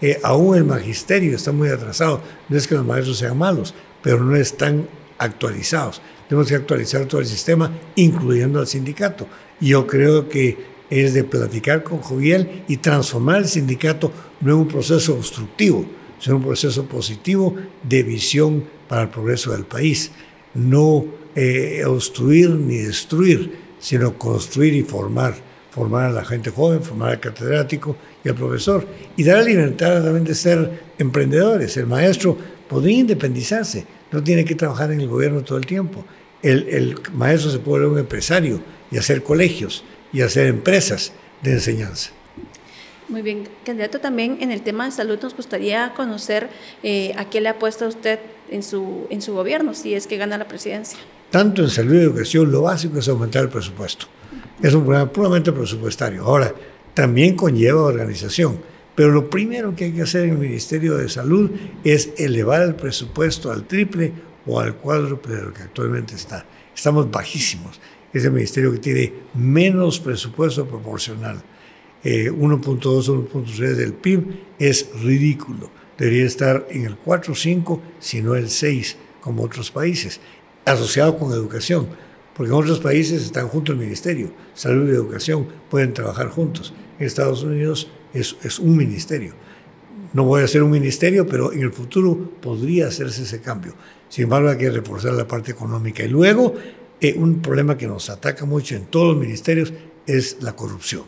Eh, 0.00 0.20
aún 0.22 0.56
el 0.56 0.64
magisterio 0.64 1.34
está 1.36 1.52
muy 1.52 1.68
atrasado. 1.68 2.22
No 2.48 2.56
es 2.56 2.66
que 2.66 2.74
los 2.74 2.86
maestros 2.86 3.18
sean 3.18 3.36
malos, 3.36 3.74
pero 4.02 4.22
no 4.22 4.36
están 4.36 4.88
actualizados. 5.18 6.00
Tenemos 6.28 6.48
que 6.48 6.56
actualizar 6.56 7.06
todo 7.06 7.20
el 7.20 7.26
sistema, 7.26 7.72
incluyendo 7.94 8.60
al 8.60 8.66
sindicato. 8.66 9.26
Yo 9.60 9.86
creo 9.86 10.28
que 10.28 10.75
es 10.90 11.14
de 11.14 11.24
platicar 11.24 11.82
con 11.82 11.98
Joviel 11.98 12.64
y 12.68 12.76
transformar 12.78 13.38
el 13.38 13.48
sindicato 13.48 14.12
no 14.40 14.52
en 14.52 14.58
un 14.60 14.68
proceso 14.68 15.14
obstructivo, 15.14 15.84
sino 16.18 16.36
un 16.36 16.44
proceso 16.44 16.84
positivo 16.84 17.54
de 17.82 18.02
visión 18.02 18.64
para 18.88 19.02
el 19.02 19.08
progreso 19.08 19.52
del 19.52 19.64
país. 19.64 20.12
No 20.54 21.04
eh, 21.34 21.84
obstruir 21.86 22.50
ni 22.50 22.78
destruir, 22.78 23.52
sino 23.78 24.18
construir 24.18 24.74
y 24.74 24.82
formar. 24.82 25.34
Formar 25.70 26.06
a 26.06 26.12
la 26.12 26.24
gente 26.24 26.50
joven, 26.50 26.82
formar 26.82 27.10
al 27.10 27.20
catedrático 27.20 27.96
y 28.24 28.30
al 28.30 28.34
profesor. 28.34 28.86
Y 29.16 29.24
dar 29.24 29.38
la 29.38 29.44
libertad 29.44 30.02
también 30.02 30.24
de 30.24 30.34
ser 30.34 30.84
emprendedores. 30.98 31.76
El 31.76 31.86
maestro 31.86 32.38
podría 32.66 32.98
independizarse, 32.98 33.86
no 34.10 34.22
tiene 34.22 34.44
que 34.44 34.54
trabajar 34.54 34.90
en 34.92 35.02
el 35.02 35.08
gobierno 35.08 35.42
todo 35.42 35.58
el 35.58 35.66
tiempo. 35.66 36.04
El, 36.42 36.68
el 36.68 36.96
maestro 37.12 37.50
se 37.50 37.58
puede 37.58 37.80
volver 37.80 37.92
un 37.92 37.98
empresario 37.98 38.60
y 38.90 38.96
hacer 38.96 39.22
colegios 39.22 39.84
y 40.16 40.22
hacer 40.22 40.46
empresas 40.46 41.12
de 41.42 41.52
enseñanza. 41.52 42.10
Muy 43.08 43.20
bien, 43.20 43.46
candidato, 43.66 44.00
también 44.00 44.38
en 44.40 44.50
el 44.50 44.62
tema 44.62 44.86
de 44.86 44.90
salud 44.90 45.18
nos 45.22 45.36
gustaría 45.36 45.92
conocer 45.94 46.48
eh, 46.82 47.12
a 47.18 47.28
qué 47.28 47.42
le 47.42 47.50
apuesta 47.50 47.86
usted 47.86 48.18
en 48.50 48.62
su, 48.62 49.06
en 49.10 49.20
su 49.20 49.34
gobierno, 49.34 49.74
si 49.74 49.92
es 49.92 50.06
que 50.06 50.16
gana 50.16 50.38
la 50.38 50.48
presidencia. 50.48 50.98
Tanto 51.30 51.62
en 51.62 51.68
salud 51.68 51.96
y 51.96 51.98
educación, 51.98 52.50
lo 52.50 52.62
básico 52.62 52.98
es 52.98 53.08
aumentar 53.08 53.42
el 53.42 53.50
presupuesto. 53.50 54.06
Es 54.62 54.72
un 54.72 54.84
problema 54.84 55.12
puramente 55.12 55.52
presupuestario. 55.52 56.24
Ahora, 56.24 56.54
también 56.94 57.36
conlleva 57.36 57.82
organización, 57.82 58.58
pero 58.94 59.10
lo 59.10 59.28
primero 59.28 59.76
que 59.76 59.84
hay 59.84 59.92
que 59.92 60.02
hacer 60.02 60.24
en 60.24 60.30
el 60.30 60.38
Ministerio 60.38 60.96
de 60.96 61.10
Salud 61.10 61.50
es 61.84 62.14
elevar 62.16 62.62
el 62.62 62.74
presupuesto 62.74 63.52
al 63.52 63.66
triple 63.66 64.14
o 64.46 64.60
al 64.60 64.76
cuádruple 64.76 65.34
de 65.34 65.42
lo 65.42 65.52
que 65.52 65.62
actualmente 65.62 66.14
está. 66.14 66.46
Estamos 66.74 67.10
bajísimos 67.10 67.78
es 68.16 68.24
el 68.24 68.32
ministerio 68.32 68.72
que 68.72 68.78
tiene 68.78 69.12
menos 69.34 70.00
presupuesto 70.00 70.66
proporcional. 70.66 71.42
1.2, 72.04 72.04
eh, 72.04 72.30
1.3 72.30 73.74
del 73.74 73.92
PIB 73.94 74.24
es 74.58 74.88
ridículo. 75.02 75.70
Debería 75.98 76.26
estar 76.26 76.66
en 76.70 76.84
el 76.84 76.96
4, 76.96 77.34
5, 77.34 77.82
si 77.98 78.22
no 78.22 78.34
el 78.34 78.48
6, 78.48 78.96
como 79.20 79.42
otros 79.42 79.70
países, 79.70 80.20
asociado 80.64 81.18
con 81.18 81.32
educación, 81.32 81.88
porque 82.34 82.52
en 82.52 82.58
otros 82.58 82.80
países 82.80 83.22
están 83.22 83.48
juntos 83.48 83.72
el 83.74 83.80
ministerio, 83.80 84.30
salud 84.54 84.88
y 84.88 84.94
educación 84.94 85.48
pueden 85.70 85.94
trabajar 85.94 86.28
juntos. 86.28 86.74
En 86.98 87.06
Estados 87.06 87.42
Unidos 87.42 87.90
es, 88.12 88.36
es 88.42 88.58
un 88.58 88.76
ministerio. 88.76 89.34
No 90.12 90.24
voy 90.24 90.42
a 90.42 90.44
hacer 90.44 90.62
un 90.62 90.70
ministerio, 90.70 91.26
pero 91.26 91.52
en 91.52 91.60
el 91.60 91.72
futuro 91.72 92.16
podría 92.40 92.88
hacerse 92.88 93.24
ese 93.24 93.40
cambio. 93.40 93.74
Sin 94.08 94.24
embargo, 94.24 94.48
hay 94.48 94.58
que 94.58 94.70
reforzar 94.70 95.12
la 95.12 95.26
parte 95.26 95.50
económica. 95.50 96.04
Y 96.04 96.08
luego, 96.08 96.54
eh, 97.00 97.14
un 97.16 97.40
problema 97.42 97.76
que 97.76 97.86
nos 97.86 98.10
ataca 98.10 98.44
mucho 98.44 98.74
en 98.74 98.86
todos 98.86 99.14
los 99.14 99.16
ministerios 99.16 99.72
es 100.06 100.38
la 100.40 100.54
corrupción. 100.54 101.04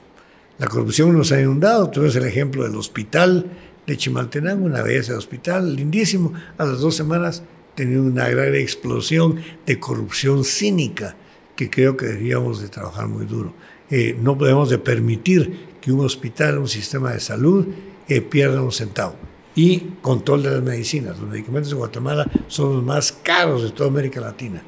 La 0.58 0.66
corrupción 0.66 1.16
nos 1.16 1.32
ha 1.32 1.40
inundado. 1.40 1.88
Tú 1.90 2.02
ves 2.02 2.16
el 2.16 2.26
ejemplo 2.26 2.64
del 2.64 2.74
hospital 2.76 3.46
de 3.86 3.96
Chimaltenango, 3.96 4.66
una 4.66 4.82
belleza 4.82 5.12
de 5.12 5.18
hospital, 5.18 5.76
lindísimo. 5.76 6.34
A 6.58 6.64
las 6.64 6.80
dos 6.80 6.96
semanas 6.96 7.42
tenía 7.74 8.00
una 8.00 8.28
gran 8.28 8.54
explosión 8.54 9.40
de 9.64 9.78
corrupción 9.78 10.44
cínica 10.44 11.16
que 11.54 11.70
creo 11.70 11.96
que 11.96 12.06
deberíamos 12.06 12.60
de 12.60 12.68
trabajar 12.68 13.08
muy 13.08 13.24
duro. 13.24 13.54
Eh, 13.90 14.16
no 14.20 14.36
podemos 14.36 14.68
de 14.68 14.78
permitir 14.78 15.68
que 15.80 15.92
un 15.92 16.04
hospital, 16.04 16.58
un 16.58 16.68
sistema 16.68 17.12
de 17.12 17.20
salud, 17.20 17.66
eh, 18.08 18.20
pierda 18.20 18.62
un 18.62 18.72
centavo. 18.72 19.14
Y 19.54 19.78
control 20.02 20.42
de 20.42 20.50
las 20.50 20.62
medicinas. 20.62 21.18
Los 21.18 21.28
medicamentos 21.28 21.70
de 21.70 21.76
Guatemala 21.76 22.30
son 22.46 22.74
los 22.74 22.84
más 22.84 23.12
caros 23.12 23.62
de 23.62 23.70
toda 23.70 23.88
América 23.88 24.20
Latina. 24.20 24.62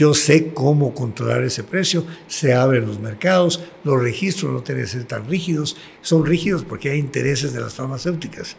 Yo 0.00 0.14
sé 0.14 0.54
cómo 0.54 0.94
controlar 0.94 1.42
ese 1.42 1.62
precio, 1.62 2.06
se 2.26 2.54
abren 2.54 2.86
los 2.86 3.00
mercados, 3.00 3.62
los 3.84 4.00
registros 4.00 4.50
no 4.50 4.62
tienen 4.62 4.84
que 4.84 4.90
ser 4.90 5.04
tan 5.04 5.28
rígidos, 5.28 5.76
son 6.00 6.24
rígidos 6.24 6.64
porque 6.64 6.88
hay 6.88 6.98
intereses 6.98 7.52
de 7.52 7.60
las 7.60 7.74
farmacéuticas. 7.74 8.56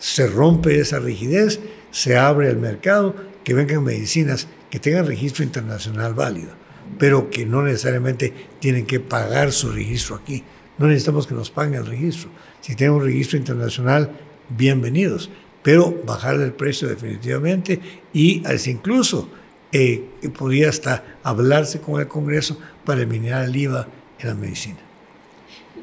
Se 0.00 0.26
rompe 0.26 0.80
esa 0.80 0.98
rigidez, 0.98 1.60
se 1.92 2.16
abre 2.16 2.50
el 2.50 2.56
mercado, 2.56 3.14
que 3.44 3.54
vengan 3.54 3.84
medicinas 3.84 4.48
que 4.68 4.80
tengan 4.80 5.06
registro 5.06 5.44
internacional 5.44 6.12
válido, 6.12 6.54
pero 6.98 7.30
que 7.30 7.46
no 7.46 7.62
necesariamente 7.62 8.32
tienen 8.58 8.84
que 8.84 8.98
pagar 8.98 9.52
su 9.52 9.70
registro 9.70 10.16
aquí. 10.16 10.42
No 10.76 10.88
necesitamos 10.88 11.28
que 11.28 11.36
nos 11.36 11.52
paguen 11.52 11.74
el 11.74 11.86
registro. 11.86 12.30
Si 12.62 12.74
tienen 12.74 12.96
un 12.96 13.04
registro 13.04 13.38
internacional, 13.38 14.10
bienvenidos, 14.48 15.30
pero 15.62 16.02
bajar 16.04 16.40
el 16.40 16.52
precio 16.52 16.88
definitivamente 16.88 17.80
y 18.12 18.42
incluso 18.66 19.30
eh, 19.72 20.04
podría 20.36 20.68
hasta 20.68 21.04
hablarse 21.22 21.80
con 21.80 22.00
el 22.00 22.08
Congreso 22.08 22.58
para 22.84 23.02
eliminar 23.02 23.44
el 23.44 23.56
IVA 23.56 23.88
en 24.18 24.28
la 24.28 24.34
medicina. 24.34 24.78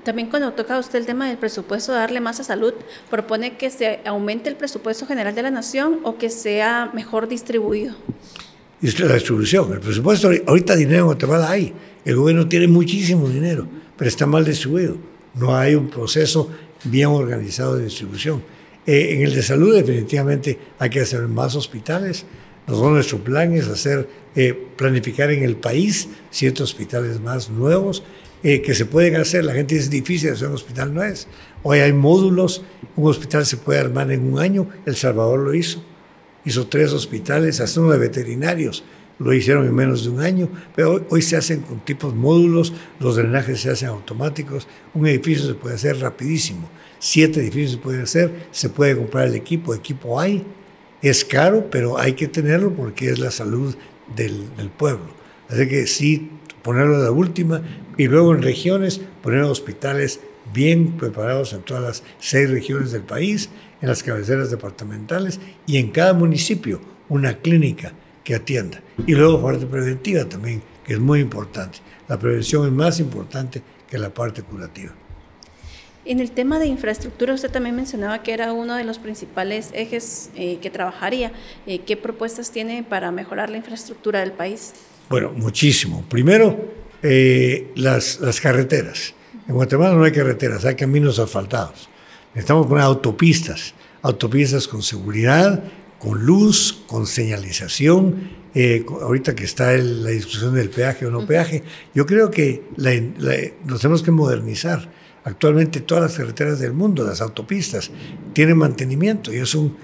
También 0.04 0.30
cuando 0.30 0.54
toca 0.54 0.80
usted 0.80 1.00
el 1.00 1.06
tema 1.06 1.28
del 1.28 1.38
presupuesto, 1.38 1.92
darle 1.92 2.22
más 2.22 2.40
a 2.40 2.44
salud, 2.44 2.74
propone 3.10 3.58
que 3.58 3.70
se 3.70 4.00
aumente 4.06 4.50
el 4.50 4.56
presupuesto 4.56 5.06
general 5.06 5.36
de 5.36 5.44
la 5.44 5.52
nación 5.52 6.00
o 6.04 6.18
que 6.18 6.30
sea 6.30 6.92
mejor 6.94 7.28
distribuido. 7.28 7.96
Es 8.82 9.00
la 9.00 9.14
distribución. 9.14 9.74
El 9.74 9.80
presupuesto, 9.80 10.30
ahorita 10.46 10.76
dinero 10.76 11.00
en 11.00 11.06
Guatemala 11.08 11.50
hay. 11.50 11.74
El 12.06 12.16
gobierno 12.16 12.48
tiene 12.48 12.68
muchísimo 12.68 13.28
dinero, 13.28 13.68
pero 13.98 14.08
está 14.08 14.26
mal 14.26 14.46
distribuido. 14.46 14.98
No 15.34 15.56
hay 15.58 15.76
un 15.76 15.90
proceso 15.90 16.50
bien 16.86 17.08
organizado 17.08 17.76
de 17.76 17.86
distribución. 17.86 18.42
Eh, 18.86 19.16
en 19.16 19.24
el 19.24 19.36
de 19.36 19.44
salud 19.44 19.76
definitivamente 19.76 20.58
hay 20.80 20.90
que 20.90 21.02
hacer 21.02 21.28
más 21.28 21.56
hospitales, 21.56 22.26
nosotros 22.68 22.92
nuestro 22.92 23.24
plan 23.24 23.54
es 23.54 23.68
hacer, 23.70 24.10
eh, 24.36 24.54
planificar 24.76 25.32
en 25.32 25.44
el 25.44 25.56
país 25.56 26.10
siete 26.30 26.64
hospitales 26.64 27.22
más 27.22 27.50
nuevos 27.50 28.04
eh, 28.44 28.62
que 28.62 28.76
se 28.76 28.86
pueden 28.86 29.16
hacer. 29.16 29.46
La 29.46 29.54
gente 29.54 29.76
dice 29.76 29.90
difícil 29.90 30.34
hacer 30.34 30.50
un 30.50 30.56
hospital, 30.56 30.94
no 30.94 31.02
es. 31.02 31.30
Hoy 31.64 31.80
hay 31.80 31.94
módulos, 31.94 32.64
un 32.98 33.10
hospital 33.10 33.46
se 33.46 33.56
puede 33.56 33.80
armar 33.80 34.12
en 34.12 34.34
un 34.34 34.40
año, 34.40 34.70
El 34.86 34.98
Salvador 34.98 35.40
lo 35.40 35.54
hizo. 35.54 35.82
Hizo 36.44 36.68
tres 36.68 36.92
hospitales, 36.92 37.62
hasta 37.62 37.80
uno 37.80 37.92
de 37.92 38.00
veterinarios, 38.00 38.84
lo 39.18 39.34
hicieron 39.34 39.66
en 39.66 39.74
menos 39.74 40.04
de 40.04 40.10
un 40.10 40.20
año, 40.20 40.50
pero 40.76 40.94
hoy, 40.94 41.04
hoy, 41.10 41.22
se 41.22 41.38
hacen 41.38 41.62
con 41.62 41.80
tipos 41.80 42.14
módulos, 42.14 42.74
los 43.00 43.16
drenajes 43.16 43.62
se 43.62 43.70
hacen 43.70 43.90
automáticos, 43.90 44.68
un 44.94 45.08
edificio 45.08 45.48
se 45.48 45.54
puede 45.56 45.76
hacer 45.76 46.00
rapidísimo, 46.00 46.70
siete 47.00 47.40
edificios 47.40 47.72
se 47.72 47.78
pueden 47.78 48.02
hacer, 48.02 48.48
se 48.52 48.70
puede 48.70 48.96
comprar 48.96 49.28
el 49.28 49.36
equipo, 49.36 49.74
equipo 49.74 50.20
hay, 50.20 50.46
es 51.02 51.26
caro, 51.26 51.70
pero 51.70 51.98
hay 51.98 52.14
que 52.14 52.28
tenerlo 52.28 52.74
porque 52.74 53.10
es 53.10 53.20
la 53.20 53.32
salud 53.32 53.76
del, 54.16 54.50
pueblo. 54.78 55.08
Así 55.50 55.68
que 55.68 55.88
sí, 55.88 56.32
ponerlo 56.62 57.00
de 57.00 57.06
la 57.06 57.12
última 57.12 57.62
y 57.98 58.08
luego 58.08 58.34
en 58.34 58.42
regiones 58.42 59.02
poner 59.22 59.42
hospitales 59.42 60.20
bien 60.54 60.98
preparados 60.98 61.54
en 61.54 61.62
todas 61.62 61.84
las 61.84 62.04
seis 62.20 62.50
regiones 62.50 62.92
del 62.92 63.04
país, 63.04 63.50
en 63.82 63.90
las 63.90 64.04
cabeceras 64.04 64.50
departamentales 64.50 65.40
y 65.66 65.78
en 65.78 65.92
cada 65.92 66.14
municipio 66.14 66.82
una 67.10 67.38
clínica 67.38 67.94
que 68.24 68.36
atienda. 68.36 68.82
Y 69.06 69.14
luego 69.14 69.42
parte 69.42 69.66
preventiva 69.66 70.26
también, 70.26 70.62
que 70.86 70.94
es 70.94 71.00
muy 71.00 71.20
importante. 71.20 71.80
La 72.08 72.18
prevención 72.18 72.66
es 72.66 72.72
más 72.72 73.00
importante 73.00 73.62
que 73.90 73.98
la 73.98 74.14
parte 74.14 74.42
curativa. 74.42 74.94
En 76.08 76.22
el 76.22 76.32
tema 76.32 76.58
de 76.58 76.68
infraestructura, 76.68 77.34
usted 77.34 77.52
también 77.52 77.76
mencionaba 77.76 78.24
que 78.24 78.32
era 78.32 78.54
uno 78.54 78.76
de 78.76 78.86
los 78.86 78.98
principales 78.98 79.72
ejes 79.74 80.30
eh, 80.38 80.58
que 80.62 80.70
trabajaría. 80.70 81.34
Eh, 81.66 81.80
¿Qué 81.80 81.98
propuestas 81.98 82.50
tiene 82.50 82.82
para 82.82 83.12
mejorar 83.12 83.50
la 83.50 83.58
infraestructura 83.58 84.22
del 84.22 84.32
país? 84.32 84.72
Bueno, 85.10 85.34
muchísimo. 85.36 86.06
Primero, 86.08 86.72
eh, 87.04 87.74
las, 87.76 88.22
las 88.22 88.40
carreteras. 88.40 89.16
En 89.50 89.56
Guatemala 89.56 89.96
no 89.96 90.06
hay 90.06 90.14
carreteras, 90.14 90.64
hay 90.64 90.76
caminos 90.76 91.20
asfaltados. 91.20 91.90
Necesitamos 92.34 92.68
poner 92.68 92.86
autopistas, 92.86 93.74
autopistas 94.02 94.66
con 94.70 94.84
seguridad, 94.84 95.62
con 96.00 96.26
luz, 96.26 96.84
con 96.88 97.06
señalización. 97.06 98.32
ahorita 99.02 99.36
que 99.36 99.44
está 99.44 99.74
la 99.74 100.12
discusión 100.12 100.56
del 100.56 100.70
peaje 100.70 101.06
o 101.06 101.12
no 101.12 101.28
peaje, 101.28 101.64
yo 101.94 102.06
creo 102.06 102.32
que 102.32 102.64
nos 103.66 103.82
tenemos 103.82 104.04
que 104.04 104.12
modernizar 104.12 104.90
Actualmente 105.28 105.82
todas 105.82 106.04
las 106.04 106.14
carreteras 106.16 106.60
del 106.60 106.72
mundo, 106.72 107.04
las 107.04 107.20
autopistas, 107.20 107.92
tienen 108.32 108.58
mantenimiento 108.58 109.34
y 109.34 109.40
es 109.40 109.56
un, 109.56 109.76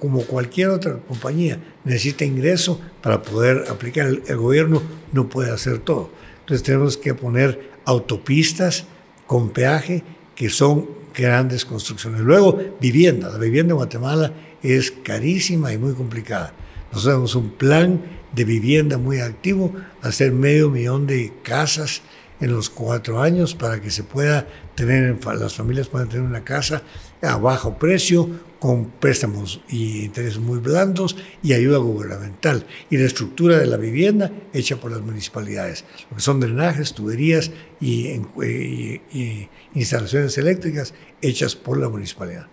como 0.00 0.22
cualquier 0.22 0.70
otra 0.70 0.98
compañía, 0.98 1.60
necesita 1.84 2.24
ingreso 2.24 2.80
para 3.00 3.22
poder 3.22 3.66
aplicar. 3.70 4.08
El, 4.08 4.24
el, 4.26 4.36
gobierno 4.36 4.82
no 5.12 5.28
puede 5.28 5.52
hacer 5.52 5.78
todo. 5.78 6.10
Entonces 6.40 6.64
tenemos 6.64 6.96
que 6.96 7.14
poner 7.14 7.70
autopistas 7.84 8.86
con 9.28 9.50
peaje 9.50 10.02
que 10.34 10.50
son 10.50 10.88
grandes 11.14 11.64
construcciones. 11.64 12.22
Luego, 12.22 12.60
vivienda. 12.80 13.28
La 13.30 13.38
vivienda 13.38 13.74
en 13.74 13.76
Guatemala 13.76 14.32
es 14.64 14.90
carísima 14.90 15.72
y 15.72 15.78
muy 15.78 15.94
complicada. 15.94 16.52
Nosotros 16.90 17.04
tenemos 17.04 17.34
un 17.36 17.50
plan 17.50 18.02
de 18.34 18.44
vivienda 18.44 18.98
muy 18.98 19.20
activo, 19.20 19.72
hacer 20.02 20.32
medio 20.32 20.70
millón 20.70 21.06
de 21.06 21.32
casas 21.44 22.02
en 22.40 22.52
los 22.52 22.70
cuatro 22.70 23.20
años 23.20 23.54
para 23.54 23.80
que 23.80 23.90
se 23.90 24.04
pueda 24.04 24.46
tener, 24.74 25.18
las 25.24 25.54
familias 25.54 25.88
puedan 25.88 26.08
tener 26.08 26.24
una 26.24 26.44
casa 26.44 26.82
a 27.22 27.36
bajo 27.36 27.78
precio, 27.78 28.28
con 28.58 28.90
préstamos 28.90 29.60
y 29.68 30.04
intereses 30.04 30.38
muy 30.38 30.58
blandos 30.58 31.16
y 31.42 31.52
ayuda 31.52 31.78
gubernamental. 31.78 32.66
Y 32.90 32.96
la 32.96 33.06
estructura 33.06 33.58
de 33.58 33.66
la 33.66 33.76
vivienda 33.76 34.32
hecha 34.52 34.76
por 34.76 34.90
las 34.90 35.00
municipalidades, 35.00 35.84
lo 36.10 36.16
que 36.16 36.22
son 36.22 36.40
drenajes, 36.40 36.92
tuberías 36.92 37.50
y, 37.80 38.20
y 38.42 39.48
instalaciones 39.74 40.36
eléctricas 40.38 40.94
hechas 41.22 41.54
por 41.54 41.78
la 41.78 41.88
municipalidad. 41.88 42.48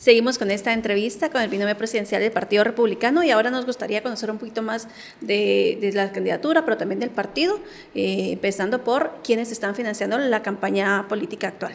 Seguimos 0.00 0.38
con 0.38 0.50
esta 0.50 0.72
entrevista 0.72 1.28
con 1.28 1.42
el 1.42 1.50
binomio 1.50 1.76
presidencial 1.76 2.22
del 2.22 2.32
Partido 2.32 2.64
Republicano 2.64 3.22
y 3.22 3.30
ahora 3.30 3.50
nos 3.50 3.66
gustaría 3.66 4.02
conocer 4.02 4.30
un 4.30 4.38
poquito 4.38 4.62
más 4.62 4.88
de, 5.20 5.90
la 5.92 6.10
candidatura, 6.10 6.64
pero 6.64 6.78
también 6.78 7.00
del 7.00 7.10
partido, 7.10 7.60
eh, 7.94 8.30
empezando 8.32 8.82
por 8.82 9.20
quienes 9.22 9.52
están 9.52 9.74
financiando 9.74 10.16
la 10.16 10.42
campaña 10.42 11.06
política 11.06 11.48
actual. 11.48 11.74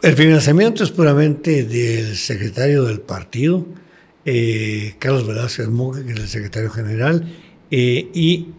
El 0.00 0.14
financiamiento 0.16 0.84
es 0.84 0.90
puramente 0.90 1.64
del 1.64 2.16
secretario 2.16 2.84
del 2.84 3.00
partido, 3.00 3.66
eh, 4.24 4.94
Carlos 4.98 5.26
Velázquez 5.26 5.68
Monge, 5.68 6.06
que 6.06 6.12
es 6.12 6.18
el 6.18 6.28
secretario 6.28 6.70
general, 6.70 7.30
eh, 7.70 8.08
y 8.14 8.54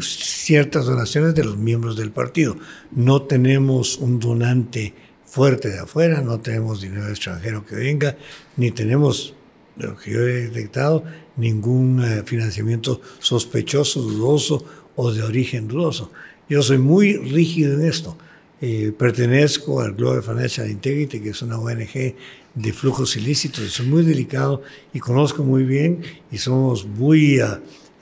ciertas 0.00 0.86
donaciones 0.86 1.34
de 1.34 1.44
los 1.44 1.58
miembros 1.58 1.98
del 1.98 2.12
partido. 2.12 2.56
No 2.92 3.20
tenemos 3.20 3.98
un 3.98 4.20
donante 4.20 4.94
fuerte 5.30 5.68
de 5.68 5.78
afuera, 5.78 6.20
no 6.22 6.40
tenemos 6.40 6.80
dinero 6.80 7.08
extranjero 7.08 7.64
que 7.64 7.76
venga, 7.76 8.16
ni 8.56 8.72
tenemos, 8.72 9.34
de 9.76 9.86
lo 9.86 9.96
que 9.96 10.10
yo 10.10 10.20
he 10.20 10.48
detectado, 10.48 11.04
ningún 11.36 12.04
eh, 12.04 12.22
financiamiento 12.26 13.00
sospechoso, 13.20 14.02
dudoso 14.02 14.64
o 14.96 15.12
de 15.12 15.22
origen 15.22 15.68
dudoso. 15.68 16.10
Yo 16.48 16.62
soy 16.62 16.78
muy 16.78 17.16
rígido 17.16 17.74
en 17.74 17.86
esto. 17.86 18.18
Eh, 18.60 18.92
pertenezco 18.98 19.80
al 19.80 19.94
Global 19.94 20.22
Financial 20.22 20.68
Integrity, 20.68 21.20
que 21.20 21.30
es 21.30 21.40
una 21.42 21.58
ONG 21.58 22.14
de 22.54 22.72
flujos 22.72 23.16
ilícitos, 23.16 23.70
soy 23.70 23.86
muy 23.86 24.02
delicado 24.02 24.62
y 24.92 24.98
conozco 24.98 25.44
muy 25.44 25.62
bien 25.62 26.02
y 26.32 26.38
somos 26.38 26.84
muy 26.84 27.40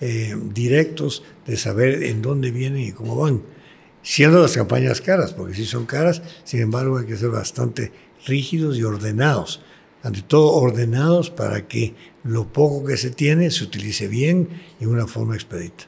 eh, 0.00 0.36
directos 0.54 1.22
de 1.46 1.58
saber 1.58 2.02
en 2.04 2.22
dónde 2.22 2.50
vienen 2.50 2.82
y 2.82 2.92
cómo 2.92 3.14
van 3.14 3.42
siendo 4.02 4.40
las 4.40 4.56
campañas 4.56 5.00
caras, 5.00 5.32
porque 5.32 5.54
sí 5.54 5.64
son 5.64 5.86
caras, 5.86 6.22
sin 6.44 6.60
embargo 6.60 6.98
hay 6.98 7.06
que 7.06 7.16
ser 7.16 7.30
bastante 7.30 7.92
rígidos 8.26 8.76
y 8.76 8.82
ordenados, 8.82 9.60
ante 10.02 10.22
todo 10.22 10.52
ordenados 10.52 11.30
para 11.30 11.66
que 11.66 11.94
lo 12.24 12.52
poco 12.52 12.84
que 12.84 12.96
se 12.96 13.10
tiene 13.10 13.50
se 13.50 13.64
utilice 13.64 14.08
bien 14.08 14.48
y 14.78 14.84
de 14.84 14.90
una 14.90 15.06
forma 15.06 15.34
expedita. 15.34 15.84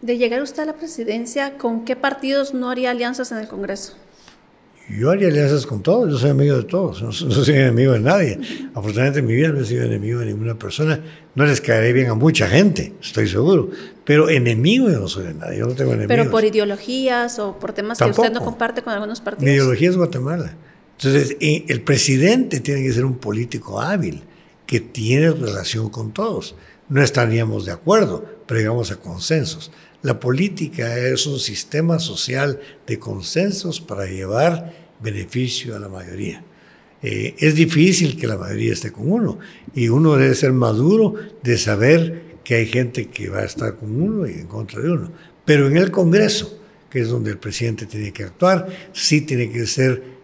De 0.00 0.16
llegar 0.16 0.42
usted 0.42 0.62
a 0.62 0.66
la 0.66 0.76
presidencia, 0.76 1.58
¿con 1.58 1.84
qué 1.84 1.96
partidos 1.96 2.54
no 2.54 2.70
haría 2.70 2.90
alianzas 2.90 3.32
en 3.32 3.38
el 3.38 3.48
Congreso? 3.48 3.94
Yo 4.88 5.10
haría 5.10 5.28
alianzas 5.28 5.66
con 5.66 5.82
todos, 5.82 6.10
yo 6.10 6.18
soy 6.18 6.30
amigo 6.30 6.56
de 6.56 6.64
todos, 6.64 7.02
no, 7.02 7.12
soy 7.12 7.54
enemigo 7.54 7.92
de 7.92 8.00
nadie. 8.00 8.38
Afortunadamente 8.74 9.20
en 9.20 9.26
mi 9.26 9.34
vida 9.34 9.48
no 9.48 9.60
he 9.60 9.64
sido 9.64 9.84
enemigo 9.84 10.20
de 10.20 10.26
ninguna 10.26 10.58
persona, 10.58 11.00
no 11.34 11.44
les 11.44 11.60
caeré 11.60 11.92
bien 11.92 12.08
a 12.08 12.14
mucha 12.14 12.48
gente, 12.48 12.94
estoy 13.00 13.28
seguro, 13.28 13.70
pero 14.04 14.30
enemigo 14.30 14.88
yo 14.90 14.98
no 14.98 15.08
soy 15.08 15.26
de 15.26 15.34
nadie, 15.34 15.58
yo 15.58 15.66
no 15.66 15.74
tengo 15.74 15.92
enemigos. 15.92 16.16
Pero 16.16 16.30
por 16.30 16.44
ideologías 16.44 17.38
o 17.38 17.58
por 17.58 17.72
temas 17.72 17.98
que 17.98 18.04
usted 18.04 18.32
no 18.32 18.42
comparte 18.42 18.82
con 18.82 18.92
algunos 18.92 19.20
partidos. 19.20 19.44
Mi 19.44 19.52
ideología 19.52 19.90
es 19.90 19.96
Guatemala. 19.96 20.56
Entonces, 20.98 21.36
el 21.40 21.80
presidente 21.82 22.58
tiene 22.58 22.82
que 22.82 22.92
ser 22.92 23.04
un 23.04 23.18
político 23.18 23.80
hábil, 23.80 24.24
que 24.66 24.80
tiene 24.80 25.30
relación 25.30 25.90
con 25.90 26.12
todos. 26.12 26.56
No 26.88 27.02
estaríamos 27.02 27.66
de 27.66 27.72
acuerdo, 27.72 28.24
pero 28.46 28.58
llegamos 28.58 28.90
a 28.90 28.96
consensos. 28.96 29.70
La 30.02 30.20
política 30.20 30.96
es 30.98 31.26
un 31.26 31.40
sistema 31.40 31.98
social 31.98 32.60
de 32.86 32.98
consensos 32.98 33.80
para 33.80 34.06
llevar 34.06 34.72
beneficio 35.00 35.74
a 35.74 35.80
la 35.80 35.88
mayoría. 35.88 36.44
Eh, 37.02 37.34
es 37.38 37.54
difícil 37.54 38.16
que 38.16 38.26
la 38.26 38.36
mayoría 38.36 38.72
esté 38.72 38.92
con 38.92 39.10
uno 39.10 39.38
y 39.74 39.88
uno 39.88 40.16
debe 40.16 40.34
ser 40.34 40.52
maduro 40.52 41.14
de 41.42 41.56
saber 41.58 42.38
que 42.44 42.56
hay 42.56 42.66
gente 42.66 43.08
que 43.08 43.28
va 43.28 43.40
a 43.40 43.44
estar 43.44 43.76
con 43.76 44.00
uno 44.00 44.26
y 44.26 44.32
en 44.32 44.46
contra 44.46 44.80
de 44.80 44.90
uno. 44.90 45.12
Pero 45.44 45.66
en 45.66 45.76
el 45.76 45.90
Congreso, 45.90 46.58
que 46.90 47.00
es 47.00 47.08
donde 47.08 47.30
el 47.30 47.38
presidente 47.38 47.86
tiene 47.86 48.12
que 48.12 48.24
actuar, 48.24 48.68
sí 48.92 49.20
tiene 49.20 49.50
que 49.50 49.66
ser 49.66 50.18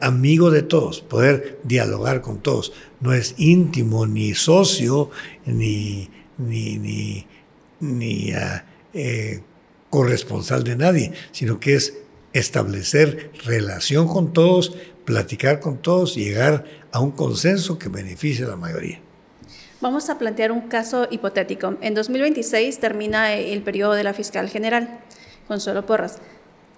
amigo 0.00 0.50
de 0.50 0.62
todos, 0.62 1.00
poder 1.00 1.60
dialogar 1.62 2.20
con 2.20 2.40
todos. 2.40 2.72
No 3.00 3.12
es 3.12 3.34
íntimo, 3.38 4.06
ni 4.06 4.34
socio, 4.34 5.10
ni, 5.46 6.08
ni, 6.38 6.78
ni, 6.78 7.26
ni 7.84 8.32
eh, 8.92 9.42
corresponsal 9.90 10.64
de 10.64 10.76
nadie, 10.76 11.12
sino 11.32 11.60
que 11.60 11.74
es 11.74 11.94
establecer 12.32 13.30
relación 13.44 14.08
con 14.08 14.32
todos, 14.32 14.76
platicar 15.04 15.60
con 15.60 15.78
todos 15.78 16.16
y 16.16 16.24
llegar 16.24 16.64
a 16.90 17.00
un 17.00 17.12
consenso 17.12 17.78
que 17.78 17.88
beneficie 17.88 18.44
a 18.44 18.48
la 18.48 18.56
mayoría. 18.56 19.00
Vamos 19.80 20.08
a 20.08 20.18
plantear 20.18 20.50
un 20.50 20.62
caso 20.62 21.06
hipotético. 21.10 21.76
En 21.80 21.94
2026 21.94 22.80
termina 22.80 23.34
el 23.34 23.62
periodo 23.62 23.92
de 23.92 24.02
la 24.02 24.14
fiscal 24.14 24.48
general, 24.48 25.00
Consuelo 25.46 25.84
Porras. 25.84 26.18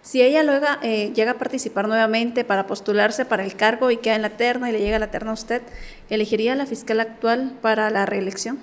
Si 0.03 0.23
ella 0.23 0.43
luego 0.43 0.67
eh, 0.83 1.13
llega 1.15 1.33
a 1.33 1.39
participar 1.39 1.89
nuevamente 1.89 2.45
para 2.45 2.67
postularse 2.67 3.25
para 3.25 3.45
el 3.45 3.57
cargo 3.57 3.91
y 3.91 3.97
queda 3.97 4.17
en 4.17 4.23
la 4.23 4.37
terna 4.37 4.69
y 4.69 4.73
le 4.73 4.81
llega 4.81 4.99
la 4.99 5.11
terna 5.11 5.33
a 5.33 5.35
usted, 5.35 5.63
¿elegiría 6.11 6.53
a 6.53 6.57
la 6.57 6.67
fiscal 6.67 7.01
actual 7.01 7.59
para 7.61 7.91
la 7.91 8.07
reelección? 8.07 8.59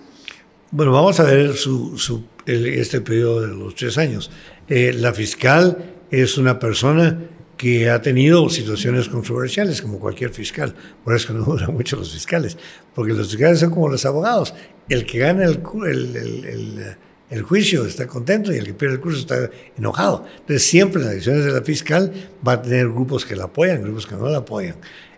Bueno, 0.75 0.91
vamos 0.91 1.19
a 1.19 1.25
ver 1.25 1.53
su, 1.53 2.23
este 2.47 2.99
periodo 2.99 3.41
de 3.41 3.47
los 3.49 3.75
tres 3.75 3.95
años. 3.99 4.31
Eh, 4.67 4.91
la 4.91 5.13
fiscal 5.13 5.93
es 6.09 6.39
una 6.39 6.57
persona 6.57 7.29
que 7.57 7.91
ha 7.91 8.01
tenido 8.01 8.49
situaciones 8.49 9.07
controversiales, 9.07 9.83
como 9.83 9.99
cualquier 9.99 10.31
fiscal. 10.31 10.73
Por 11.03 11.15
eso 11.15 11.31
no 11.31 11.43
duran 11.45 11.73
mucho 11.73 11.95
los 11.95 12.11
fiscales, 12.11 12.57
porque 12.95 13.13
los 13.13 13.29
fiscales 13.29 13.59
son 13.59 13.69
como 13.69 13.87
los 13.87 14.03
abogados. 14.07 14.55
El 14.89 15.05
que 15.05 15.19
gana 15.19 15.43
el, 15.43 15.61
el, 15.85 16.95
el, 17.29 17.41
juicio 17.43 17.85
está 17.85 18.07
contento 18.07 18.51
y 18.51 18.57
el 18.57 18.65
que 18.65 18.73
pierde 18.73 18.95
el 18.95 18.99
curso 18.99 19.19
está 19.19 19.51
enojado. 19.77 20.25
Entonces, 20.39 20.63
siempre 20.63 21.01
en 21.01 21.05
las 21.05 21.13
decisiones 21.13 21.45
de 21.45 21.51
la 21.51 21.61
fiscal 21.61 22.11
va 22.45 22.53
a 22.53 22.61
tener 22.63 22.89
grupos 22.89 23.27
que 23.27 23.35
la 23.35 23.43
apoyan, 23.43 23.83
grupos 23.83 24.07
que 24.07 24.15
no 24.15 24.27
la 24.27 24.39
apoyan. 24.39 24.77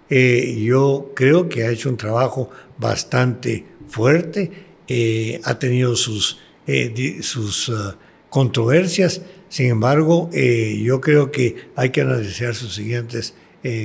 Eh, 0.10 0.62
yo 0.62 1.14
creo 1.16 1.48
que 1.48 1.64
ha 1.64 1.72
hecho 1.72 1.88
un 1.88 1.96
trabajo 1.96 2.50
bastante 2.78 3.66
fuerte 3.88 4.65
eh, 4.88 5.42
ha 5.44 5.60
tenido 5.60 5.96
sus, 5.96 6.40
eh, 6.68 7.20
sus 7.22 7.70
uh, 7.70 7.94
controversias, 8.30 9.22
sin 9.50 9.68
embargo, 9.68 10.30
eh, 10.34 10.82
yo 10.84 11.02
creo 11.02 11.32
que 11.32 11.70
hay 11.76 11.92
que 11.92 12.02
analizar 12.02 12.56
sus 12.56 12.74
siguientes 12.76 13.36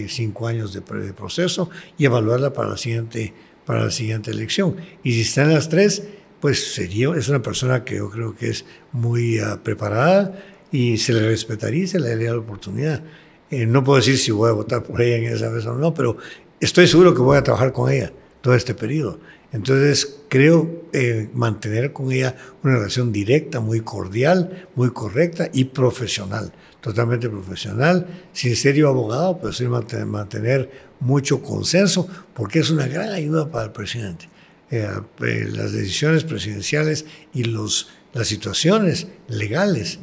cinco 0.09 0.47
años 0.47 0.75
de, 0.75 0.83
proceso 0.83 1.71
y 1.97 2.05
evaluarla 2.05 2.53
para 2.53 2.69
la, 2.69 2.77
siguiente, 2.77 3.33
para 3.65 3.85
la 3.85 3.91
siguiente 3.91 4.31
elección. 4.31 4.77
Y 5.03 5.15
si 5.15 5.23
está 5.23 5.45
en 5.45 5.55
las 5.55 5.71
tres, 5.71 6.03
pues 6.41 6.75
sería, 6.75 7.11
es 7.17 7.29
una 7.29 7.43
persona 7.43 7.85
que 7.85 7.97
yo 7.97 8.11
creo 8.11 8.35
que 8.35 8.49
es 8.49 8.65
muy 8.93 9.41
uh, 9.41 9.59
preparada 9.63 10.39
y 10.73 10.97
se 10.99 11.13
le 11.13 11.27
respetaría 11.27 11.85
y 11.85 11.87
se 11.87 12.01
le 12.01 12.09
daría 12.09 12.33
la 12.33 12.39
oportunidad. 12.39 13.03
Eh, 13.51 13.67
no 13.67 13.85
puedo 13.85 13.99
decir 13.99 14.17
si 14.17 14.31
voy 14.31 14.49
a 14.49 14.53
votar 14.53 14.83
por 14.83 15.03
ella 15.03 15.17
en 15.17 15.35
esa 15.35 15.49
vez 15.51 15.67
o 15.67 15.75
no, 15.75 15.93
pero 15.93 16.17
estoy 16.61 16.87
seguro 16.87 17.15
que 17.15 17.21
voy 17.21 17.37
a 17.37 17.43
trabajar 17.43 17.73
con 17.73 17.91
ella 17.91 18.13
todo 18.41 18.55
este 18.55 18.75
periodo. 18.75 19.21
Entonces, 19.53 20.21
creo 20.29 20.85
eh, 20.93 21.29
mantener 21.35 21.93
con 21.93 22.13
ella 22.13 22.37
una 22.63 22.77
relación 22.77 23.13
directa, 23.13 23.61
muy 23.61 23.81
cordial, 23.81 24.69
muy 24.77 24.91
correcta 24.91 25.51
y 25.53 25.65
profesional, 25.65 26.53
totalmente 26.81 27.29
profesional. 27.29 28.07
Sin 28.33 28.55
ser 28.55 28.77
yo 28.77 28.89
abogado, 28.89 29.39
pero 29.41 29.53
sí 29.53 29.67
mantener, 29.67 30.91
mucho 31.01 31.41
consenso, 31.43 32.07
porque 32.35 32.59
es 32.59 32.71
una 32.71 32.87
gran 32.87 33.09
ayuda 33.09 33.51
para 33.51 33.65
el 33.65 33.73
presidente. 33.73 34.29
Eh, 34.71 34.87
las 35.19 35.73
decisiones 35.73 36.25
presidenciales 36.25 37.07
y 37.33 37.45
los, 37.45 37.89
las 38.13 38.29
situaciones 38.29 39.09
legales 39.27 39.99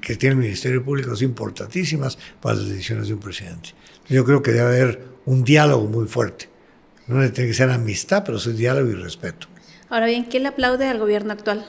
que 0.00 0.16
tiene 0.16 0.34
el 0.34 0.40
Ministerio 0.40 0.84
Público 0.84 1.14
son 1.14 1.28
importantísimas 1.28 2.18
para 2.40 2.56
las 2.56 2.68
decisiones 2.68 3.08
de 3.08 3.14
un 3.14 3.20
presidente. 3.20 3.70
Yo 4.08 4.24
creo 4.24 4.42
que 4.42 4.52
debe 4.52 4.66
haber 4.66 5.04
un 5.26 5.44
diálogo 5.44 5.86
muy 5.86 6.06
fuerte. 6.06 6.47
No 7.08 7.18
tiene 7.32 7.48
que 7.48 7.54
ser 7.54 7.70
amistad, 7.70 8.22
pero 8.24 8.38
es 8.38 8.56
diálogo 8.56 8.90
y 8.90 8.94
respeto. 8.94 9.48
Ahora 9.88 10.06
bien, 10.06 10.26
¿qué 10.26 10.38
le 10.38 10.48
aplaude 10.48 10.86
al 10.86 10.98
gobierno 10.98 11.32
actual? 11.32 11.66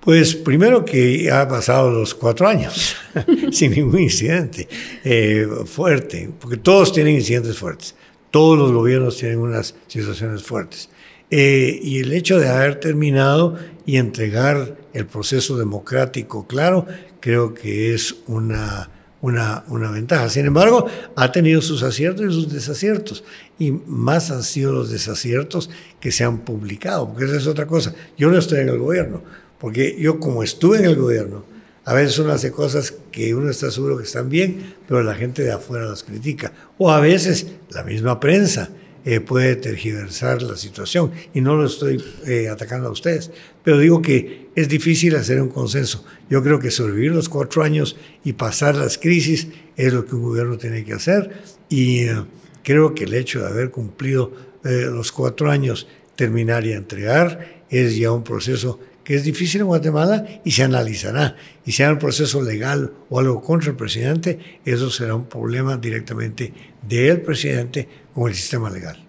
Pues 0.00 0.34
primero 0.34 0.84
que 0.84 1.30
ha 1.30 1.46
pasado 1.46 1.90
los 1.90 2.14
cuatro 2.14 2.48
años 2.48 2.96
sin 3.52 3.72
ningún 3.72 4.00
incidente 4.00 4.66
eh, 5.04 5.46
fuerte, 5.66 6.30
porque 6.40 6.56
todos 6.56 6.92
tienen 6.92 7.14
incidentes 7.14 7.58
fuertes, 7.58 7.94
todos 8.30 8.58
los 8.58 8.72
gobiernos 8.72 9.18
tienen 9.18 9.38
unas 9.38 9.74
situaciones 9.86 10.42
fuertes. 10.42 10.88
Eh, 11.30 11.78
y 11.82 12.00
el 12.00 12.12
hecho 12.12 12.40
de 12.40 12.48
haber 12.48 12.80
terminado 12.80 13.56
y 13.86 13.98
entregar 13.98 14.78
el 14.94 15.06
proceso 15.06 15.56
democrático 15.56 16.46
claro, 16.46 16.86
creo 17.20 17.54
que 17.54 17.94
es 17.94 18.16
una, 18.26 18.88
una, 19.22 19.64
una, 19.68 19.90
ventaja. 19.90 20.28
Sin 20.28 20.46
embargo, 20.46 20.86
ha 21.16 21.32
tenido 21.32 21.60
sus 21.62 21.82
aciertos 21.82 22.26
y 22.26 22.32
sus 22.32 22.52
desaciertos. 22.52 23.24
Y 23.58 23.72
más 23.72 24.30
han 24.30 24.42
sido 24.42 24.72
los 24.72 24.90
desaciertos 24.90 25.70
que 26.00 26.12
se 26.12 26.24
han 26.24 26.38
publicado, 26.38 27.08
porque 27.08 27.24
esa 27.24 27.36
es 27.36 27.46
otra 27.46 27.66
cosa. 27.66 27.94
Yo 28.16 28.30
no 28.30 28.38
estoy 28.38 28.60
en 28.60 28.68
el 28.68 28.78
gobierno, 28.78 29.22
porque 29.58 29.96
yo 29.98 30.18
como 30.20 30.42
estuve 30.42 30.78
en 30.78 30.86
el 30.86 30.96
gobierno, 30.96 31.44
a 31.84 31.94
veces 31.94 32.18
uno 32.18 32.32
hace 32.32 32.52
cosas 32.52 32.94
que 33.10 33.34
uno 33.34 33.50
está 33.50 33.70
seguro 33.70 33.96
que 33.96 34.04
están 34.04 34.28
bien, 34.28 34.74
pero 34.86 35.02
la 35.02 35.14
gente 35.14 35.42
de 35.42 35.52
afuera 35.52 35.86
las 35.86 36.04
critica. 36.04 36.52
O 36.78 36.90
a 36.90 37.00
veces 37.00 37.46
la 37.70 37.82
misma 37.82 38.20
prensa 38.20 38.70
eh, 39.04 39.20
puede 39.20 39.56
tergiversar 39.56 40.42
la 40.42 40.56
situación. 40.56 41.12
Y 41.32 41.40
no 41.40 41.56
lo 41.56 41.66
estoy 41.66 42.02
eh, 42.26 42.48
atacando 42.48 42.88
a 42.88 42.92
ustedes, 42.92 43.30
pero 43.64 43.78
digo 43.78 44.02
que 44.02 44.48
es 44.54 44.68
difícil 44.68 45.16
hacer 45.16 45.40
un 45.40 45.48
consenso. 45.48 46.04
Yo 46.28 46.42
creo 46.42 46.58
que 46.58 46.70
sobrevivir 46.70 47.12
los 47.12 47.28
cuatro 47.28 47.62
años 47.62 47.96
y 48.24 48.34
pasar 48.34 48.76
las 48.76 48.98
crisis 48.98 49.48
es 49.76 49.92
lo 49.92 50.04
que 50.04 50.14
un 50.14 50.22
gobierno 50.22 50.58
tiene 50.58 50.84
que 50.84 50.92
hacer. 50.92 51.30
Y 51.68 52.00
eh, 52.00 52.24
creo 52.62 52.94
que 52.94 53.04
el 53.04 53.14
hecho 53.14 53.40
de 53.40 53.46
haber 53.46 53.70
cumplido 53.70 54.50
los 54.62 55.10
cuatro 55.10 55.50
años, 55.50 55.88
terminar 56.16 56.66
y 56.66 56.72
entregar, 56.72 57.62
es 57.70 57.96
ya 57.96 58.12
un 58.12 58.22
proceso 58.22 58.78
que 59.04 59.14
es 59.14 59.24
difícil 59.24 59.62
en 59.62 59.66
Guatemala 59.66 60.26
y 60.44 60.50
se 60.50 60.62
analizará. 60.62 61.36
Y 61.64 61.72
si 61.72 61.82
hay 61.82 61.92
un 61.92 61.98
proceso 61.98 62.42
legal 62.42 62.92
o 63.08 63.18
algo 63.18 63.42
contra 63.42 63.70
el 63.70 63.76
presidente, 63.76 64.38
eso 64.64 64.90
será 64.90 65.14
un 65.14 65.26
problema 65.26 65.76
directamente 65.76 66.52
del 66.86 67.20
presidente 67.22 67.88
con 68.14 68.28
el 68.28 68.34
sistema 68.34 68.70
legal. 68.70 69.04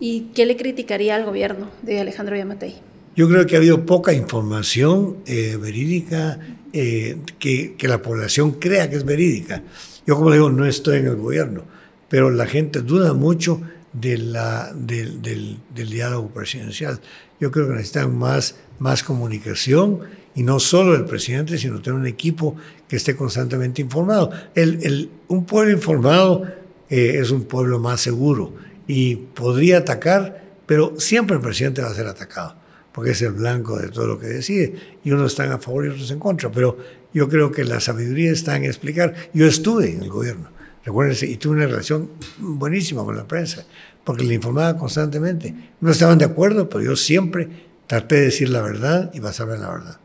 ¿Y 0.00 0.30
qué 0.34 0.46
le 0.46 0.56
criticaría 0.56 1.14
al 1.14 1.24
gobierno 1.24 1.70
de 1.82 2.00
Alejandro 2.00 2.36
Yamatei? 2.36 2.74
Yo 3.14 3.28
creo 3.28 3.46
que 3.46 3.56
ha 3.56 3.58
habido 3.58 3.84
poca 3.84 4.12
información 4.12 5.18
eh, 5.26 5.56
verídica 5.60 6.38
eh, 6.72 7.18
que, 7.38 7.74
que, 7.76 7.88
la 7.88 8.00
población 8.00 8.52
crea 8.52 8.88
que 8.88 8.96
es 8.96 9.04
verídica. 9.04 9.62
Yo, 10.06 10.16
como 10.16 10.32
digo, 10.32 10.50
no 10.50 10.64
estoy 10.64 10.98
en 10.98 11.06
el 11.06 11.16
gobierno, 11.16 11.64
pero 12.08 12.30
la 12.30 12.46
gente 12.46 12.80
duda 12.80 13.12
mucho 13.12 13.60
de 13.92 14.16
la, 14.16 14.72
del, 14.74 15.20
del, 15.20 15.58
del, 15.74 15.90
diálogo 15.90 16.28
presidencial. 16.28 17.00
Yo 17.42 17.50
creo 17.50 17.66
que 17.66 17.72
necesitan 17.72 18.16
más, 18.16 18.54
más 18.78 19.02
comunicación 19.02 19.98
y 20.32 20.44
no 20.44 20.60
solo 20.60 20.94
el 20.94 21.06
presidente, 21.06 21.58
sino 21.58 21.82
tener 21.82 21.98
un 21.98 22.06
equipo 22.06 22.54
que 22.86 22.94
esté 22.94 23.16
constantemente 23.16 23.82
informado. 23.82 24.30
El, 24.54 24.78
el, 24.84 25.10
un 25.26 25.44
pueblo 25.44 25.72
informado 25.72 26.44
eh, 26.88 27.18
es 27.18 27.32
un 27.32 27.42
pueblo 27.42 27.80
más 27.80 28.00
seguro 28.00 28.54
y 28.86 29.16
podría 29.16 29.78
atacar, 29.78 30.40
pero 30.66 30.94
siempre 31.00 31.34
el 31.34 31.42
presidente 31.42 31.82
va 31.82 31.88
a 31.88 31.94
ser 31.94 32.06
atacado, 32.06 32.54
porque 32.92 33.10
es 33.10 33.20
el 33.22 33.32
blanco 33.32 33.76
de 33.76 33.88
todo 33.88 34.06
lo 34.06 34.20
que 34.20 34.28
decide, 34.28 34.76
y 35.02 35.10
unos 35.10 35.32
están 35.32 35.50
a 35.50 35.58
favor 35.58 35.86
y 35.86 35.88
otros 35.88 36.12
en 36.12 36.20
contra, 36.20 36.48
pero 36.52 36.78
yo 37.12 37.28
creo 37.28 37.50
que 37.50 37.64
la 37.64 37.80
sabiduría 37.80 38.30
está 38.30 38.56
en 38.56 38.66
explicar. 38.66 39.16
Yo 39.34 39.46
estuve 39.48 39.90
en 39.90 40.04
el 40.04 40.10
gobierno, 40.10 40.48
recuérdense, 40.84 41.26
y 41.26 41.38
tuve 41.38 41.56
una 41.56 41.66
relación 41.66 42.08
buenísima 42.38 43.02
con 43.02 43.16
la 43.16 43.26
prensa, 43.26 43.66
porque 44.04 44.24
le 44.24 44.34
informaba 44.34 44.76
constantemente. 44.76 45.54
No 45.80 45.90
estaban 45.90 46.18
de 46.18 46.24
acuerdo, 46.24 46.68
pero 46.68 46.82
yo 46.82 46.96
siempre 46.96 47.48
traté 47.86 48.16
de 48.16 48.22
decir 48.22 48.48
la 48.48 48.62
verdad 48.62 49.10
y 49.12 49.20
basarme 49.20 49.54
en 49.54 49.62
la 49.62 49.70
verdad. 49.70 49.98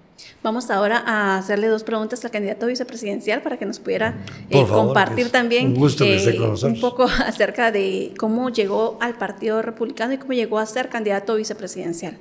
Vamos 0.44 0.70
ahora 0.70 1.04
a 1.06 1.38
hacerle 1.38 1.68
dos 1.68 1.84
preguntas 1.84 2.24
al 2.24 2.32
candidato 2.32 2.68
vicepresidencial 2.68 3.42
para 3.42 3.58
que 3.58 3.66
nos 3.66 3.80
pudiera 3.80 4.24
eh, 4.50 4.66
compartir 4.68 5.30
también 5.30 5.76
un, 5.76 5.96
eh, 6.00 6.40
un, 6.64 6.80
poco 6.80 7.04
acerca 7.26 7.72
de 7.72 8.14
cómo 8.18 8.50
llegó 8.50 8.98
al 9.02 9.18
Partido 9.18 9.62
Republicano 9.62 10.14
y 10.14 10.18
cómo 10.18 10.34
llegó 10.34 10.60
a 10.60 10.66
ser 10.66 10.90
candidato 10.90 11.36
vicepresidencial. 11.36 12.18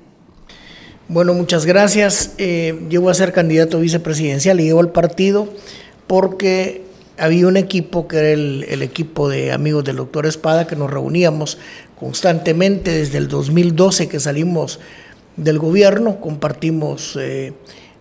Bueno, 1.08 1.34
muchas 1.34 1.66
gracias. 1.66 2.34
Eh, 2.38 2.86
llegó 2.88 3.10
a 3.10 3.14
ser 3.14 3.32
candidato 3.32 3.78
vicepresidencial 3.78 4.58
y 4.60 4.64
llegó 4.64 4.80
al 4.80 4.90
partido 4.90 5.48
porque 6.06 6.85
había 7.18 7.46
un 7.46 7.56
equipo 7.56 8.08
que 8.08 8.18
era 8.18 8.30
el, 8.30 8.64
el, 8.68 8.82
equipo 8.82 9.28
de 9.28 9.52
amigos 9.52 9.84
del 9.84 9.96
doctor 9.96 10.26
Espada 10.26 10.66
que 10.66 10.76
nos 10.76 10.90
reuníamos 10.90 11.58
constantemente 11.98 12.90
desde 12.90 13.18
el 13.18 13.28
2012 13.28 14.08
que 14.08 14.20
salimos 14.20 14.80
del 15.36 15.58
gobierno, 15.58 16.20
compartimos 16.20 17.16
eh, 17.20 17.52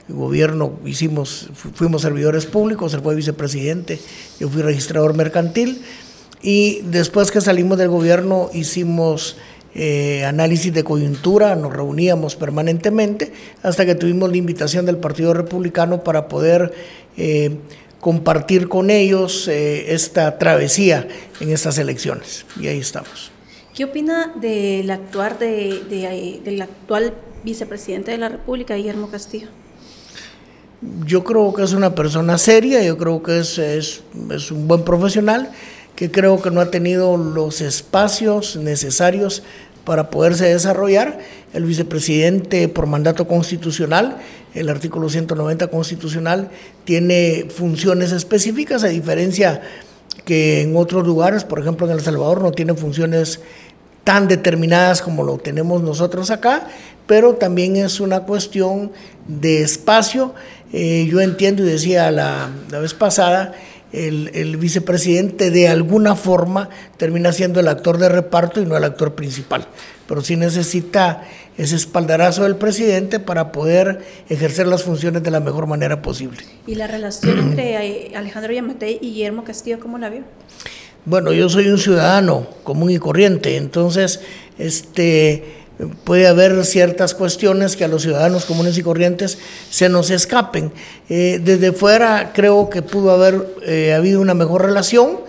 gobierno 0.07 0.73
hicimos, 0.85 1.49
fuimos 1.53 2.03
servidores 2.03 2.45
públicos, 2.45 2.93
él 2.93 3.01
fue 3.01 3.15
vicepresidente, 3.15 3.99
yo 4.39 4.49
fui 4.49 4.61
registrador 4.61 5.15
mercantil 5.15 5.81
y 6.41 6.81
después 6.81 7.31
que 7.31 7.41
salimos 7.41 7.77
del 7.77 7.89
gobierno 7.89 8.49
hicimos 8.53 9.35
eh, 9.73 10.23
análisis 10.23 10.73
de 10.73 10.83
coyuntura, 10.83 11.55
nos 11.55 11.73
reuníamos 11.73 12.35
permanentemente 12.35 13.33
hasta 13.63 13.85
que 13.85 13.95
tuvimos 13.95 14.29
la 14.29 14.37
invitación 14.37 14.85
del 14.85 14.97
Partido 14.97 15.33
Republicano 15.33 16.03
para 16.03 16.27
poder 16.27 16.71
eh, 17.17 17.57
compartir 18.05 18.69
con 18.69 18.91
ellos 18.91 19.47
eh, 19.47 19.95
esta 19.95 20.37
travesía 20.37 21.07
en 21.39 21.49
estas 21.49 21.79
elecciones 21.79 22.45
y 22.61 22.67
ahí 22.67 22.77
estamos. 22.77 23.31
¿Qué 23.73 23.83
opina 23.83 24.31
del 24.39 24.91
actuar 24.91 25.39
de, 25.39 25.81
de, 25.89 26.39
del 26.45 26.61
actual 26.61 27.15
vicepresidente 27.43 28.11
de 28.11 28.19
la 28.19 28.29
República, 28.29 28.75
Guillermo 28.75 29.09
Castillo? 29.09 29.47
yo 31.03 31.23
creo 31.23 31.51
que 31.51 31.63
es 31.63 31.73
una 31.73 31.95
persona 31.95 32.37
seria, 32.37 32.83
yo 32.83 32.95
creo 32.95 33.23
que 33.23 33.39
es, 33.39 33.57
es, 33.57 34.03
un 34.51 34.67
buen 34.67 34.83
profesional, 34.83 35.49
que 35.95 36.11
creo 36.11 36.39
que 36.39 36.51
no 36.51 36.61
ha 36.61 36.69
tenido 36.69 37.17
los 37.17 37.59
espacios 37.59 38.55
necesarios 38.55 39.41
para 39.85 40.09
poderse 40.09 40.45
desarrollar. 40.45 41.19
El 41.53 41.65
vicepresidente 41.65 42.67
por 42.67 42.87
mandato 42.87 43.27
constitucional, 43.27 44.17
el 44.53 44.69
artículo 44.69 45.09
190 45.09 45.67
constitucional, 45.67 46.49
tiene 46.83 47.47
funciones 47.49 48.11
específicas, 48.11 48.83
a 48.83 48.87
diferencia 48.87 49.61
que 50.25 50.61
en 50.61 50.75
otros 50.75 51.05
lugares, 51.05 51.43
por 51.43 51.59
ejemplo 51.59 51.85
en 51.85 51.93
El 51.93 52.01
Salvador, 52.01 52.41
no 52.41 52.51
tiene 52.51 52.73
funciones 52.73 53.39
tan 54.03 54.27
determinadas 54.27 55.01
como 55.01 55.23
lo 55.23 55.37
tenemos 55.37 55.81
nosotros 55.81 56.29
acá, 56.29 56.67
pero 57.07 57.35
también 57.35 57.75
es 57.75 57.99
una 57.99 58.21
cuestión 58.21 58.91
de 59.27 59.61
espacio 59.61 60.33
eh, 60.77 61.07
yo 61.09 61.21
entiendo 61.21 61.63
y 61.63 61.67
decía 61.67 62.11
la, 62.11 62.49
vez 62.69 62.93
pasada, 62.93 63.53
el, 63.95 64.57
vicepresidente 64.57 65.51
de 65.51 65.67
alguna 65.67 66.15
forma 66.15 66.69
termina 66.97 67.31
siendo 67.31 67.59
el 67.59 67.67
actor 67.67 67.97
de 67.97 68.09
reparto 68.09 68.61
y 68.61 68.65
no 68.65 68.75
el 68.75 68.83
actor 68.83 69.15
principal, 69.15 69.67
pero 70.07 70.21
sí 70.21 70.35
necesita 70.35 71.23
ese 71.57 71.75
espaldarazo 71.75 72.43
del 72.43 72.57
presidente 72.57 73.19
para 73.19 73.51
poder 73.51 74.03
ejercer 74.27 74.67
las 74.67 74.83
funciones 74.83 75.23
de 75.23 75.31
la 75.31 75.39
mejor 75.39 75.67
manera 75.67 76.01
posible. 76.01 76.39
¿Y 76.67 76.75
la 76.75 76.87
relación 76.87 77.39
entre 77.39 77.77
Alejandro 78.15 78.51
Yamatei 78.51 78.99
y 79.01 79.13
Guillermo 79.13 79.43
Castillo, 79.43 79.79
cómo 79.79 79.97
la 79.97 80.09
vio? 80.09 80.23
Bueno, 81.05 81.31
yo 81.31 81.47
soy 81.49 81.67
un 81.67 81.77
ciudadano 81.77 82.47
común 82.63 82.89
y 82.89 82.97
corriente, 82.97 83.57
entonces, 83.57 84.21
este 84.57 85.64
puede 86.03 86.27
haber 86.27 86.63
ciertas 86.65 87.13
cuestiones 87.13 87.75
que 87.75 87.85
a 87.85 87.87
los 87.87 88.03
ciudadanos 88.03 88.45
comunes 88.45 88.77
y 88.77 88.83
corrientes 88.83 89.37
se 89.69 89.89
nos 89.89 90.09
escapen. 90.09 90.71
Eh, 91.09 91.39
desde 91.43 91.71
fuera 91.71 92.31
creo 92.33 92.69
que 92.69 92.81
pudo 92.81 93.11
haber 93.11 93.45
eh, 93.63 93.93
habido 93.93 94.21
una 94.21 94.33
mejor 94.33 94.65
relación 94.65 95.19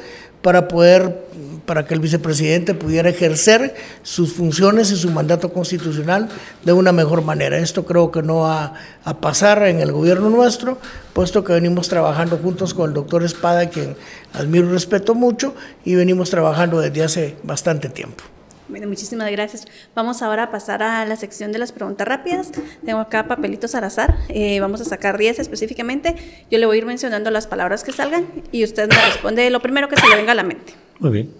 para 0.42 0.68
poder 0.68 1.26
para 1.66 1.84
que 1.84 1.94
el 1.94 2.00
vicepresidente 2.00 2.74
pudiera 2.74 3.10
ejercer 3.10 3.74
sus 4.02 4.32
funciones 4.32 4.92
y 4.92 4.96
su 4.96 5.10
mandato 5.10 5.52
constitucional 5.52 6.28
de 6.64 6.72
una 6.72 6.92
mejor 6.92 7.22
manera. 7.22 7.58
Esto 7.58 7.84
creo 7.84 8.10
que 8.10 8.22
no 8.22 8.42
va 8.42 8.74
a 9.04 9.20
pasar 9.20 9.64
en 9.64 9.80
el 9.80 9.92
gobierno 9.92 10.30
nuestro, 10.30 10.78
puesto 11.12 11.42
que 11.42 11.52
venimos 11.52 11.88
trabajando 11.88 12.38
juntos 12.38 12.72
con 12.72 12.90
el 12.90 12.94
doctor 12.94 13.24
Espada, 13.24 13.68
quien 13.68 13.96
admiro 14.32 14.68
y 14.68 14.72
respeto 14.72 15.14
mucho, 15.14 15.54
y 15.84 15.96
venimos 15.96 16.30
trabajando 16.30 16.80
desde 16.80 17.02
hace 17.02 17.36
bastante 17.42 17.88
tiempo. 17.88 18.22
Bueno, 18.68 18.88
muchísimas 18.88 19.30
gracias. 19.30 19.64
Vamos 19.94 20.22
ahora 20.22 20.44
a 20.44 20.50
pasar 20.50 20.82
a 20.82 21.04
la 21.04 21.16
sección 21.16 21.52
de 21.52 21.58
las 21.58 21.70
preguntas 21.70 22.06
rápidas. 22.06 22.50
Tengo 22.84 22.98
acá 22.98 23.28
papelitos 23.28 23.74
al 23.74 23.84
azar. 23.84 24.16
Eh, 24.28 24.58
vamos 24.60 24.80
a 24.80 24.84
sacar 24.84 25.18
10 25.18 25.38
específicamente. 25.38 26.16
Yo 26.50 26.58
le 26.58 26.66
voy 26.66 26.76
a 26.76 26.78
ir 26.78 26.86
mencionando 26.86 27.30
las 27.30 27.46
palabras 27.46 27.84
que 27.84 27.92
salgan 27.92 28.26
y 28.50 28.64
usted 28.64 28.88
me 28.88 28.96
responde 28.96 29.48
lo 29.50 29.60
primero 29.60 29.88
que 29.88 29.96
se 29.96 30.08
le 30.08 30.16
venga 30.16 30.32
a 30.32 30.34
la 30.34 30.42
mente. 30.42 30.74
Muy 30.98 31.10
bien. 31.10 31.34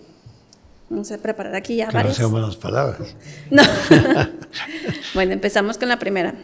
Vamos 0.88 1.10
a 1.10 1.18
preparar 1.18 1.56
aquí 1.56 1.76
ya 1.76 1.88
que 1.88 1.96
varias. 1.96 2.20
No 2.20 2.30
malas 2.30 2.56
palabras. 2.56 3.16
No. 3.50 3.62
bueno, 5.14 5.32
empezamos 5.32 5.78
con 5.78 5.88
la 5.88 5.98
primera. 5.98 6.34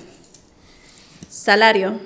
Salario. 1.28 2.00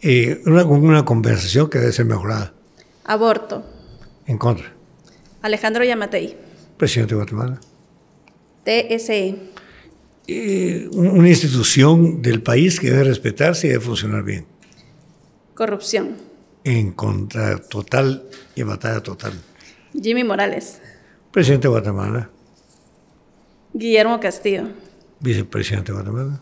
Eh, 0.00 0.40
una, 0.46 0.64
una 0.64 1.04
conversación 1.04 1.68
que 1.68 1.78
debe 1.78 1.92
ser 1.92 2.06
mejorada. 2.06 2.54
Aborto. 3.04 3.62
En 4.26 4.38
contra. 4.38 4.73
Alejandro 5.44 5.84
Yamatei. 5.84 6.34
Presidente 6.78 7.14
de 7.14 7.16
Guatemala. 7.16 7.60
TSE. 8.64 9.36
Eh, 10.26 10.88
una 10.90 11.28
institución 11.28 12.22
del 12.22 12.42
país 12.42 12.80
que 12.80 12.90
debe 12.90 13.04
respetarse 13.04 13.66
y 13.66 13.70
debe 13.70 13.84
funcionar 13.84 14.22
bien. 14.24 14.46
Corrupción. 15.52 16.16
En 16.64 16.92
contra 16.92 17.58
total 17.58 18.26
y 18.56 18.62
batalla 18.62 19.02
total. 19.02 19.34
Jimmy 19.92 20.24
Morales. 20.24 20.80
Presidente 21.30 21.68
de 21.68 21.72
Guatemala. 21.72 22.30
Guillermo 23.74 24.18
Castillo. 24.20 24.62
Vicepresidente 25.20 25.92
de 25.92 25.98
Guatemala. 25.98 26.40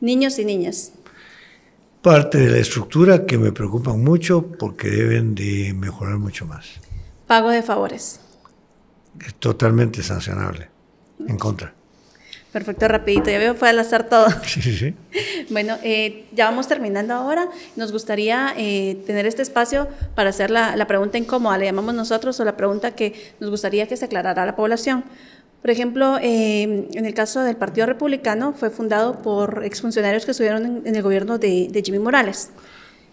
Niños 0.00 0.38
y 0.38 0.44
niñas. 0.44 0.92
Parte 2.00 2.38
de 2.38 2.48
la 2.48 2.58
estructura 2.58 3.26
que 3.26 3.38
me 3.38 3.50
preocupa 3.50 3.92
mucho 3.94 4.52
porque 4.56 4.88
deben 4.88 5.34
de 5.34 5.74
mejorar 5.74 6.18
mucho 6.18 6.46
más. 6.46 6.86
Pago 7.26 7.50
de 7.50 7.62
favores. 7.62 8.20
Es 9.24 9.34
totalmente 9.34 10.02
sancionable. 10.02 10.68
En 11.26 11.38
contra. 11.38 11.72
Perfecto, 12.52 12.88
rapidito. 12.88 13.30
Ya 13.30 13.38
veo, 13.38 13.54
fue 13.54 13.68
al 13.68 13.78
azar 13.78 14.08
todo. 14.08 14.28
Sí, 14.46 14.62
sí, 14.62 14.76
sí. 14.76 14.94
Bueno, 15.50 15.76
eh, 15.82 16.24
ya 16.32 16.46
vamos 16.46 16.68
terminando 16.68 17.12
ahora. 17.12 17.48
Nos 17.76 17.92
gustaría 17.92 18.54
eh, 18.56 18.96
tener 19.06 19.26
este 19.26 19.42
espacio 19.42 19.88
para 20.14 20.30
hacer 20.30 20.50
la, 20.50 20.74
la, 20.74 20.86
pregunta 20.86 21.18
incómoda, 21.18 21.58
le 21.58 21.66
llamamos 21.66 21.94
nosotros, 21.94 22.40
o 22.40 22.44
la 22.44 22.56
pregunta 22.56 22.92
que 22.92 23.34
nos 23.40 23.50
gustaría 23.50 23.86
que 23.86 23.96
se 23.96 24.06
aclarara 24.06 24.42
a 24.42 24.46
la 24.46 24.56
población. 24.56 25.04
Por 25.60 25.70
ejemplo, 25.70 26.18
eh, 26.22 26.88
en 26.92 27.04
el 27.04 27.12
caso 27.12 27.42
del 27.42 27.56
Partido 27.56 27.86
Republicano, 27.86 28.54
fue 28.54 28.70
fundado 28.70 29.20
por 29.20 29.62
exfuncionarios 29.64 30.24
que 30.24 30.30
estuvieron 30.30 30.64
en, 30.64 30.86
en 30.86 30.96
el 30.96 31.02
gobierno 31.02 31.38
de, 31.38 31.68
de 31.70 31.82
Jimmy 31.82 31.98
Morales. 31.98 32.50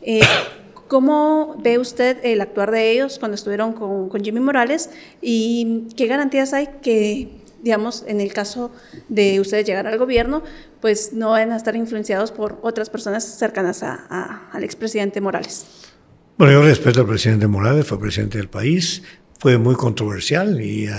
¿Cómo 0.88 1.56
ve 1.64 1.80
usted 1.80 2.18
el 2.24 2.42
actuar 2.42 2.72
de 2.72 2.92
ellos 2.92 3.20
cuando 3.20 3.36
estuvieron 3.36 3.74
con, 3.74 4.24
Jimmy 4.24 4.40
Morales 4.40 4.90
y 5.22 5.88
qué 5.96 6.08
garantías 6.08 6.54
hay 6.54 6.68
que 6.82 7.42
digamos, 7.64 8.04
en 8.08 8.20
el 8.20 8.34
caso 8.34 8.72
de 9.08 9.40
ustedes 9.40 9.66
llegar 9.66 9.88
al 9.88 9.98
gobierno, 9.98 10.44
pues 10.82 11.14
no 11.14 11.30
van 11.30 11.54
a 11.54 11.56
estar 11.56 11.78
influenciados 11.78 12.34
por 12.34 12.60
otras 12.62 12.90
personas 12.90 13.24
cercanas 13.24 13.84
a, 13.84 14.06
a, 14.10 14.50
al 14.52 14.66
expresidente 14.66 15.22
Morales. 15.22 15.66
Bueno, 16.38 16.52
yo 16.52 16.62
respeto 16.62 17.00
al 17.00 17.08
presidente 17.08 17.48
Morales, 17.48 17.88
fue 17.88 17.98
presidente 17.98 18.38
del 18.38 18.50
país, 18.50 19.02
fue 19.40 19.58
muy 19.58 19.76
controversial 19.76 20.60
y 20.60 20.90
uh, 20.90 20.92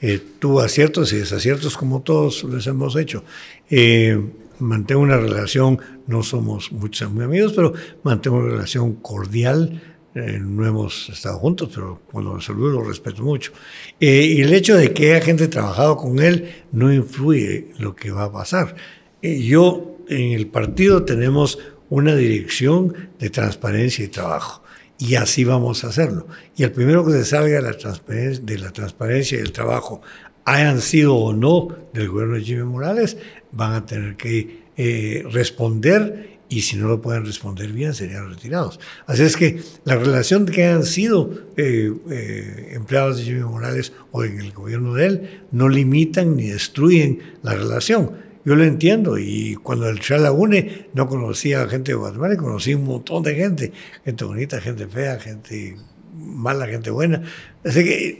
eh, 0.00 0.20
tuvo 0.38 0.60
aciertos 0.60 1.12
y 1.12 1.16
desaciertos 1.16 1.76
como 1.76 2.02
todos 2.02 2.44
les 2.44 2.66
hemos 2.66 2.96
hecho. 2.96 3.24
Eh, 3.68 4.18
mantengo 4.60 5.00
una 5.00 5.16
relación, 5.16 5.78
no 6.06 6.22
somos 6.22 6.72
muchos 6.72 7.10
muy 7.10 7.24
amigos, 7.24 7.52
pero 7.54 7.72
mantengo 8.02 8.38
una 8.38 8.50
relación 8.50 8.94
cordial 8.94 9.80
eh, 10.14 10.40
no 10.40 10.66
hemos 10.66 11.08
estado 11.10 11.38
juntos, 11.38 11.70
pero 11.72 12.00
cuando 12.10 12.34
lo 12.34 12.40
saludo 12.40 12.80
lo 12.80 12.84
respeto 12.84 13.22
mucho. 13.22 13.52
Eh, 14.00 14.34
y 14.36 14.40
el 14.40 14.52
hecho 14.52 14.76
de 14.76 14.92
que 14.92 15.12
haya 15.14 15.24
gente 15.24 15.48
trabajado 15.48 15.96
con 15.96 16.18
él 16.18 16.64
no 16.72 16.92
influye 16.92 17.72
lo 17.78 17.94
que 17.94 18.10
va 18.10 18.24
a 18.24 18.32
pasar. 18.32 18.74
Eh, 19.22 19.42
yo, 19.42 19.98
en 20.08 20.32
el 20.32 20.48
partido 20.48 21.04
tenemos 21.04 21.58
una 21.90 22.16
dirección 22.16 23.10
de 23.18 23.30
transparencia 23.30 24.04
y 24.04 24.08
trabajo. 24.08 24.62
Y 24.98 25.14
así 25.14 25.44
vamos 25.44 25.84
a 25.84 25.88
hacerlo. 25.88 26.26
Y 26.56 26.64
el 26.64 26.72
primero 26.72 27.04
que 27.04 27.12
se 27.12 27.24
salga 27.24 27.56
de 27.56 27.62
la 27.62 27.76
transparencia, 27.76 28.44
de 28.44 28.58
la 28.58 28.72
transparencia 28.72 29.38
y 29.38 29.42
el 29.42 29.52
trabajo, 29.52 30.00
hayan 30.44 30.80
sido 30.80 31.14
o 31.14 31.32
no 31.32 31.68
del 31.92 32.08
gobierno 32.08 32.36
de 32.36 32.42
Jimmy 32.42 32.64
Morales, 32.64 33.18
van 33.52 33.72
a 33.72 33.86
tener 33.86 34.16
que 34.16 34.62
eh, 34.76 35.24
responder 35.30 36.38
y 36.48 36.62
si 36.62 36.76
no 36.76 36.88
lo 36.88 37.00
pueden 37.00 37.26
responder 37.26 37.72
bien 37.72 37.94
serían 37.94 38.30
retirados. 38.30 38.80
Así 39.06 39.22
es 39.22 39.36
que 39.36 39.60
la 39.84 39.96
relación 39.96 40.46
que 40.46 40.64
han 40.64 40.84
sido 40.84 41.30
eh, 41.56 41.92
eh, 42.10 42.72
empleados 42.74 43.18
de 43.18 43.24
Jimmy 43.24 43.40
Morales 43.40 43.92
o 44.12 44.24
en 44.24 44.40
el 44.40 44.52
gobierno 44.52 44.94
de 44.94 45.06
él 45.06 45.40
no 45.50 45.68
limitan 45.68 46.36
ni 46.36 46.48
destruyen 46.48 47.20
la 47.42 47.54
relación. 47.54 48.12
Yo 48.44 48.54
lo 48.54 48.64
entiendo 48.64 49.18
y 49.18 49.56
cuando 49.56 49.88
el 49.90 50.00
la 50.08 50.32
une 50.32 50.86
no 50.94 51.06
conocía 51.06 51.62
a 51.62 51.68
gente 51.68 51.92
de 51.92 51.96
Guatemala, 51.96 52.36
conocí 52.36 52.72
un 52.72 52.84
montón 52.84 53.22
de 53.22 53.34
gente, 53.34 53.72
gente 54.04 54.24
bonita, 54.24 54.58
gente 54.60 54.86
fea, 54.86 55.20
gente 55.20 55.76
mala, 56.16 56.66
gente 56.66 56.90
buena. 56.90 57.22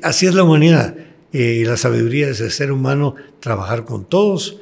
Así 0.03 0.27
es 0.27 0.35
la 0.35 0.43
humanidad 0.43 0.95
y 1.33 1.65
la 1.65 1.77
sabiduría 1.77 2.29
es 2.29 2.41
el 2.41 2.51
ser 2.51 2.73
humano 2.73 3.15
trabajar 3.41 3.85
con 3.85 4.05
todos, 4.05 4.61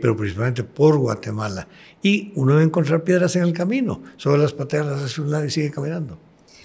pero 0.00 0.16
principalmente 0.16 0.62
por 0.62 0.96
Guatemala 0.98 1.66
y 2.00 2.32
uno 2.36 2.52
debe 2.52 2.64
encontrar 2.64 3.02
piedras 3.02 3.34
en 3.36 3.42
el 3.42 3.52
camino. 3.52 4.02
Solo 4.16 4.36
las 4.36 4.52
pateas 4.52 4.86
las 4.86 5.02
hace 5.02 5.20
un 5.20 5.30
lado 5.30 5.44
y 5.44 5.50
sigue 5.50 5.70
caminando. 5.70 6.18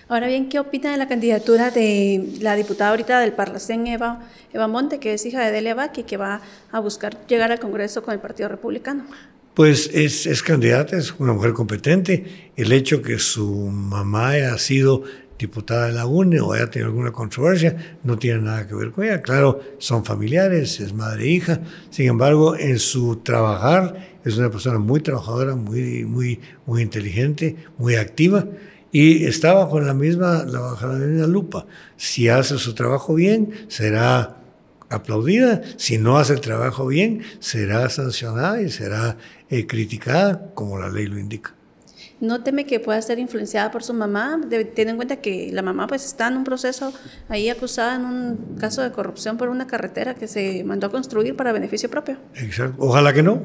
Ahora 0.08 0.28
bien, 0.28 0.50
¿qué 0.50 0.60
opina 0.60 0.92
de 0.92 0.98
la 0.98 1.08
candidatura 1.08 1.72
de 1.72 2.38
la 2.42 2.56
diputada 2.56 2.90
ahorita 2.92 3.20
del 3.20 3.34
Parlacén, 3.34 3.88
Eva, 3.88 4.28
Eva 4.52 4.68
Monte, 4.68 5.00
que 5.00 5.14
es 5.14 5.26
hija 5.26 5.46
de 5.46 5.52
Delia 5.52 5.76
Vaque, 5.76 6.04
que 6.04 6.18
va 6.18 6.42
a 6.72 6.80
buscar 6.80 7.26
llegar 7.28 7.52
al 7.52 7.60
Congreso 7.60 8.04
con 8.04 8.14
el 8.14 8.20
Partido 8.20 8.50
Republicano? 8.50 9.06
Pues 9.54 9.90
es, 9.94 10.26
es 10.26 10.42
candidata, 10.42 10.98
es 10.98 11.14
una 11.20 11.34
mujer 11.34 11.54
competente. 11.54 12.52
El 12.56 12.72
hecho 12.72 13.02
que 13.02 13.20
su 13.20 13.54
mamá 13.56 14.30
haya 14.30 14.58
sido 14.58 15.04
diputada 15.40 15.88
de 15.88 15.94
la 15.94 16.06
UNE 16.06 16.42
o 16.42 16.54
haya 16.54 16.70
tenido 16.70 16.90
alguna 16.90 17.12
controversia, 17.12 17.98
no 18.04 18.20
tiene 18.20 18.42
nada 18.42 18.68
que 18.68 18.76
ver 18.76 18.92
con 18.92 19.06
ella. 19.06 19.22
Claro, 19.22 19.60
son 19.80 20.06
familiares, 20.06 20.80
es 20.80 20.94
madre 20.94 21.24
e 21.24 21.30
hija. 21.30 21.62
Sin 21.90 22.08
embargo, 22.08 22.56
en 22.56 22.78
su 22.78 23.16
trabajar 23.18 24.20
es 24.24 24.38
una 24.38 24.52
persona 24.52 24.78
muy 24.78 25.00
trabajadora, 25.00 25.56
muy, 25.56 26.04
muy, 26.06 26.40
muy 26.66 26.82
inteligente, 26.82 27.56
muy 27.78 27.96
activa 27.96 28.46
y 28.92 29.26
está 29.26 29.54
bajo 29.54 29.80
la 29.80 29.94
misma, 29.94 30.44
la, 30.46 30.60
bajo 30.60 30.88
la 30.88 30.94
misma 30.96 31.28
lupa. 31.28 31.66
Si 31.96 32.28
hace 32.28 32.58
su 32.58 32.74
trabajo 32.74 33.16
bien, 33.16 33.52
será 33.68 34.38
aplaudida. 34.90 35.62
Si 35.78 35.98
no 35.98 36.18
hace 36.18 36.34
el 36.34 36.42
trabajo 36.42 36.88
bien, 36.88 37.22
será 37.40 37.90
sancionada 37.90 38.62
y 38.62 38.70
será 38.70 39.18
eh, 39.50 39.68
criticada 39.68 40.52
como 40.54 40.80
la 40.80 40.90
ley 40.90 41.06
lo 41.06 41.20
indica. 41.20 41.59
¿No 42.22 42.44
teme 42.44 42.66
que 42.66 42.80
pueda 42.80 43.02
ser 43.02 43.18
influenciada 43.20 43.72
por 43.72 43.84
su 43.84 43.94
mamá? 43.94 44.40
Ten 44.76 44.90
en 44.90 44.96
cuenta 44.98 45.18
que 45.18 45.52
la 45.54 45.62
mamá 45.62 45.88
pues 45.88 46.06
está 46.06 46.28
en 46.28 46.38
un 46.38 46.44
proceso 46.44 46.94
ahí 47.30 47.50
acusada 47.50 47.96
en 47.96 48.06
un 48.06 48.58
caso 48.60 48.82
de 48.82 48.92
corrupción 48.92 49.38
por 49.38 49.50
una 49.50 49.68
carretera 49.68 50.16
que 50.16 50.28
se 50.28 50.64
mandó 50.66 50.88
a 50.88 50.92
construir 50.92 51.36
para 51.36 51.54
beneficio 51.54 51.90
propio. 51.90 52.18
Exacto. 52.36 52.76
Ojalá 52.80 53.14
que 53.14 53.24
no. 53.24 53.42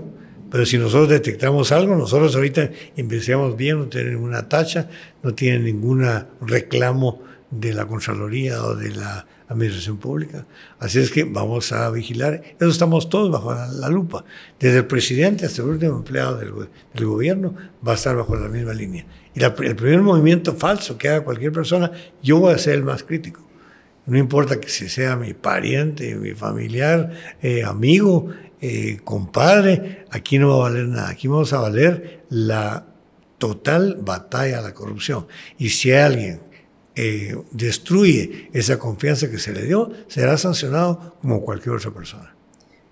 Pero 0.51 0.67
si 0.67 0.79
nosotros 0.79 1.09
detectamos 1.09 1.73
algo, 1.73 1.97
nosotros 1.97 2.35
ahorita 2.37 2.71
investigamos 2.97 3.57
bien, 3.57 3.79
no 3.79 3.87
tiene 3.87 4.11
ninguna 4.11 4.49
tacha, 4.49 4.89
no 5.23 5.35
tiene 5.35 5.59
ningún 5.61 6.07
reclamo 6.41 7.23
de 7.51 7.73
la 7.75 7.87
Contraloría 7.87 8.63
o 8.65 8.75
de 8.75 8.91
la 8.91 9.27
Administración 9.49 9.99
Pública. 9.99 10.47
Así 10.79 10.99
es 10.99 11.11
que 11.11 11.25
vamos 11.25 11.73
a 11.73 11.91
vigilar. 11.91 12.43
Eso 12.59 12.71
estamos 12.71 13.09
todos 13.09 13.31
bajo 13.31 13.55
la, 13.55 13.89
lupa. 13.89 14.25
Desde 14.59 14.79
el 14.79 14.87
presidente 14.87 15.45
hasta 15.47 15.63
el 15.63 15.69
último 15.69 15.97
empleado 15.97 16.39
del, 16.39 16.53
del, 16.95 17.07
gobierno 17.07 17.55
va 17.87 17.93
a 17.93 17.95
estar 17.95 18.17
bajo 18.17 18.35
la 18.37 18.49
misma 18.49 18.73
línea. 18.73 19.07
Y 19.35 19.41
la, 19.41 19.49
el 19.49 19.77
primer 19.77 20.01
movimiento 20.01 20.55
falso 20.55 20.97
que 20.97 21.09
haga 21.09 21.25
cualquier 21.25 21.53
persona, 21.53 21.91
yo 22.23 22.39
voy 22.39 22.55
a 22.55 22.59
ser 22.59 22.75
el 22.75 22.85
más 22.85 23.03
crítico. 23.03 23.45
No 24.07 24.19
importa 24.19 24.61
que 24.61 24.69
si 24.69 24.89
sea 24.89 25.17
mi 25.17 25.33
pariente, 25.33 26.15
mi 26.17 26.33
familiar, 26.33 27.11
eh, 27.43 27.65
amigo, 27.65 28.31
eh, 28.61 29.01
compadre, 29.03 30.05
aquí 30.11 30.39
no 30.39 30.49
va 30.49 30.55
a 30.55 30.71
valer 30.71 30.89
nada. 30.89 31.09
Aquí 31.09 31.29
vamos 31.29 31.53
a 31.53 31.61
valer 31.61 32.25
la 32.29 32.87
total 33.39 33.99
batalla 34.01 34.59
a 34.59 34.63
la 34.63 34.75
corrupción. 34.75 35.27
Y 35.59 35.71
si 35.71 35.93
alguien 35.93 36.41
eh, 36.97 37.37
destruye 37.51 38.51
esa 38.53 38.79
confianza 38.79 39.31
que 39.31 39.39
se 39.39 39.53
le 39.53 39.63
dio, 39.63 39.91
será 40.09 40.39
sancionado 40.39 41.17
como 41.21 41.41
cualquier 41.41 41.75
otra 41.75 41.91
persona. 41.91 42.35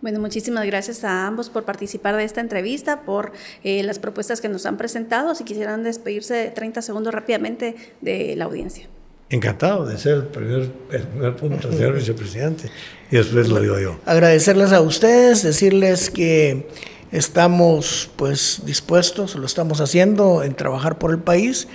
Bueno, 0.01 0.19
muchísimas 0.19 0.67
gracias 0.67 1.05
a 1.05 1.29
ambos 1.29 1.49
por 1.49 1.65
participar 1.65 2.17
de 2.17 2.25
esta 2.25 2.41
entrevista, 2.41 3.03
por 3.03 3.33
eh, 3.63 3.85
las 3.85 4.01
propuestas 4.01 4.41
que 4.41 4.49
nos 4.49 4.67
han 4.67 4.77
presentado. 4.77 5.33
Si 5.37 5.45
quisieran 5.45 5.85
despedirse 5.85 6.35
de 6.35 6.51
30 6.51 6.83
segundos 6.83 7.15
rápidamente 7.15 7.77
de 8.01 8.35
la 8.35 8.47
audiencia. 8.47 8.89
Encantado 9.31 9.87
de 9.87 9.97
ser 9.99 10.15
el 10.15 10.27
primer, 10.27 10.71
el 10.91 11.03
primer 11.07 11.37
punto, 11.37 11.71
señor 11.71 11.95
vicepresidente. 11.95 12.69
Y 13.13 13.17
después 13.17 13.49
lo 13.49 13.61
digo 13.61 13.79
yo. 13.79 14.01
Agradecerles 14.05 14.73
a 14.73 14.81
ustedes, 14.81 15.45
decirles 15.45 16.11
que 16.11 16.67
estamos 17.13 18.11
pues 18.17 18.63
dispuestos, 18.67 19.37
lo 19.37 19.47
estamos 19.47 19.81
haciendo 19.81 20.43
en 20.43 20.55
trabajar 20.55 20.99
por 20.99 21.13
el 21.13 21.19
país, 21.19 21.69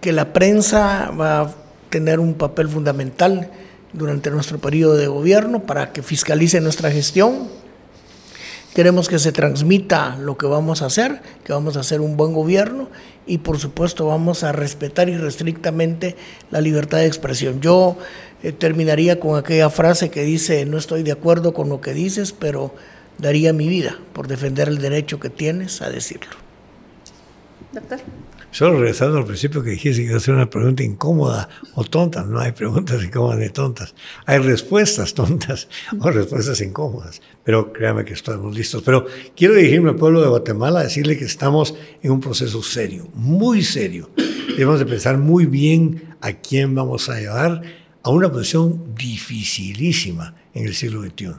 que 0.00 0.12
la 0.12 0.32
prensa 0.32 1.10
va 1.10 1.40
a 1.40 1.54
tener 1.90 2.20
un 2.20 2.34
papel 2.34 2.68
fundamental 2.68 3.50
durante 3.92 4.30
nuestro 4.30 4.58
periodo 4.58 4.96
de 4.96 5.08
gobierno 5.08 5.64
para 5.64 5.92
que 5.92 6.02
fiscalice 6.02 6.60
nuestra 6.60 6.90
gestión. 6.90 7.48
Queremos 8.74 9.08
que 9.08 9.18
se 9.18 9.32
transmita 9.32 10.16
lo 10.16 10.38
que 10.38 10.46
vamos 10.46 10.82
a 10.82 10.86
hacer, 10.86 11.20
que 11.44 11.52
vamos 11.52 11.76
a 11.76 11.80
hacer 11.80 12.00
un 12.00 12.16
buen 12.16 12.32
gobierno 12.32 12.88
y 13.26 13.38
por 13.38 13.58
supuesto 13.58 14.06
vamos 14.06 14.44
a 14.44 14.52
respetar 14.52 15.08
irrestrictamente 15.08 16.14
la 16.52 16.60
libertad 16.60 16.98
de 16.98 17.06
expresión. 17.06 17.60
Yo 17.60 17.96
eh, 18.44 18.52
terminaría 18.52 19.18
con 19.18 19.36
aquella 19.36 19.70
frase 19.70 20.10
que 20.10 20.22
dice, 20.22 20.64
no 20.66 20.78
estoy 20.78 21.02
de 21.02 21.10
acuerdo 21.10 21.52
con 21.52 21.68
lo 21.68 21.80
que 21.80 21.94
dices, 21.94 22.32
pero 22.32 22.72
daría 23.18 23.52
mi 23.52 23.68
vida 23.68 23.98
por 24.12 24.28
defender 24.28 24.68
el 24.68 24.78
derecho 24.78 25.18
que 25.18 25.30
tienes 25.30 25.82
a 25.82 25.90
decirlo. 25.90 26.36
Doctor. 27.72 27.98
Solo 28.52 28.80
regresando 28.80 29.18
al 29.18 29.26
principio 29.26 29.62
que 29.62 29.70
dijiste 29.70 30.02
que 30.02 30.06
iba 30.06 30.14
a 30.14 30.18
hacer 30.18 30.34
una 30.34 30.50
pregunta 30.50 30.82
incómoda 30.82 31.48
o 31.74 31.84
tonta. 31.84 32.24
No 32.24 32.40
hay 32.40 32.50
preguntas 32.50 33.02
incómodas 33.02 33.38
ni 33.38 33.48
tontas. 33.48 33.94
Hay 34.26 34.38
respuestas 34.38 35.14
tontas 35.14 35.68
o 36.00 36.10
respuestas 36.10 36.60
incómodas. 36.60 37.22
Pero 37.44 37.72
créame 37.72 38.04
que 38.04 38.12
estamos 38.12 38.52
listos. 38.54 38.82
Pero 38.82 39.06
quiero 39.36 39.54
dirigirme 39.54 39.90
al 39.90 39.96
pueblo 39.96 40.20
de 40.20 40.28
Guatemala 40.28 40.80
a 40.80 40.84
decirle 40.84 41.16
que 41.16 41.26
estamos 41.26 41.76
en 42.02 42.10
un 42.10 42.20
proceso 42.20 42.60
serio, 42.62 43.08
muy 43.14 43.62
serio. 43.62 44.10
Debemos 44.48 44.80
de 44.80 44.86
pensar 44.86 45.16
muy 45.16 45.46
bien 45.46 46.16
a 46.20 46.32
quién 46.32 46.74
vamos 46.74 47.08
a 47.08 47.20
llevar 47.20 47.62
a 48.02 48.10
una 48.10 48.32
posición 48.32 48.94
dificilísima 48.96 50.34
en 50.54 50.66
el 50.66 50.74
siglo 50.74 51.02
XXI. 51.02 51.34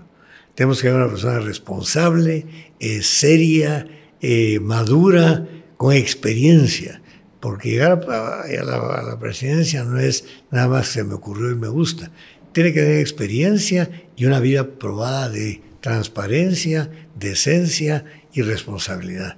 Tenemos 0.56 0.82
que 0.82 0.89
a 0.89 0.95
una 0.95 1.08
persona 1.08 1.39
responsable, 1.39 2.45
eh, 2.80 3.02
seria, 3.02 3.88
eh, 4.21 4.60
madura, 4.62 5.45
con 5.78 5.93
experiencia 5.93 7.01
porque 7.41 7.71
llegar 7.71 8.06
a, 8.08 9.04
la, 9.04 9.19
presidencia 9.19 9.84
no 9.84 9.99
es 9.99 10.25
nada 10.51 10.67
más 10.67 10.88
que 10.88 10.93
se 10.93 11.04
me 11.04 11.15
ocurrió 11.15 11.51
y 11.51 11.56
me 11.56 11.67
gusta. 11.67 12.12
Tiene 12.54 12.71
que 12.71 12.82
tener 12.82 12.99
experiencia 12.99 13.89
y 14.15 14.25
una 14.25 14.39
vida 14.39 14.67
probada 14.77 15.27
de 15.30 15.62
transparencia, 15.82 16.89
decencia 17.15 18.06
y 18.32 18.43
responsabilidad. 18.43 19.38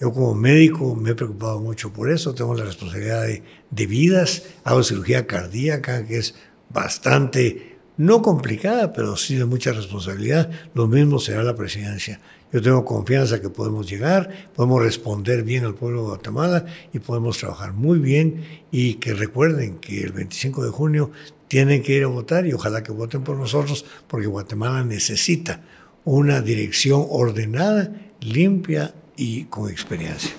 Yo 0.00 0.12
como 0.12 0.34
médico 0.34 0.94
me 0.94 1.10
he 1.10 1.14
preocupado 1.14 1.60
mucho 1.60 1.92
por 1.92 2.10
eso, 2.10 2.34
tengo 2.34 2.54
la 2.54 2.64
responsabilidad 2.64 3.22
de, 3.22 3.42
de 3.70 3.86
vidas, 3.86 4.44
hago 4.64 4.82
cirugía 4.84 5.26
cardíaca, 5.26 6.06
que 6.06 6.18
es 6.18 6.34
bastante, 6.70 7.78
no 7.96 8.22
complicada, 8.22 8.92
pero 8.92 9.16
sí 9.16 9.34
de 9.34 9.44
mucha 9.44 9.72
responsabilidad. 9.72 10.50
Lo 10.74 10.86
mismo 10.86 11.18
será 11.18 11.42
la 11.42 11.56
presidencia. 11.56 12.20
Yo 12.52 12.60
tengo 12.60 12.84
confianza 12.84 13.40
que 13.40 13.48
podemos 13.48 13.88
llegar, 13.88 14.50
podemos 14.54 14.82
responder 14.82 15.42
bien 15.42 15.64
al 15.64 15.74
pueblo 15.74 16.02
de 16.02 16.08
Guatemala 16.08 16.66
y 16.92 16.98
podemos 16.98 17.38
trabajar 17.38 17.72
muy 17.72 17.98
bien 17.98 18.44
y 18.70 18.94
que 18.94 19.14
recuerden 19.14 19.78
que 19.78 20.02
el 20.02 20.12
25 20.12 20.64
de 20.64 20.70
junio 20.70 21.10
tienen 21.48 21.82
que 21.82 21.94
ir 21.94 22.04
a 22.04 22.08
votar 22.08 22.46
y 22.46 22.52
ojalá 22.52 22.82
que 22.82 22.92
voten 22.92 23.24
por 23.24 23.38
nosotros 23.38 23.86
porque 24.06 24.26
Guatemala 24.26 24.84
necesita 24.84 25.62
una 26.04 26.42
dirección 26.42 27.06
ordenada, 27.08 27.90
limpia 28.20 28.94
y 29.16 29.44
con 29.44 29.70
experiencia. 29.70 30.32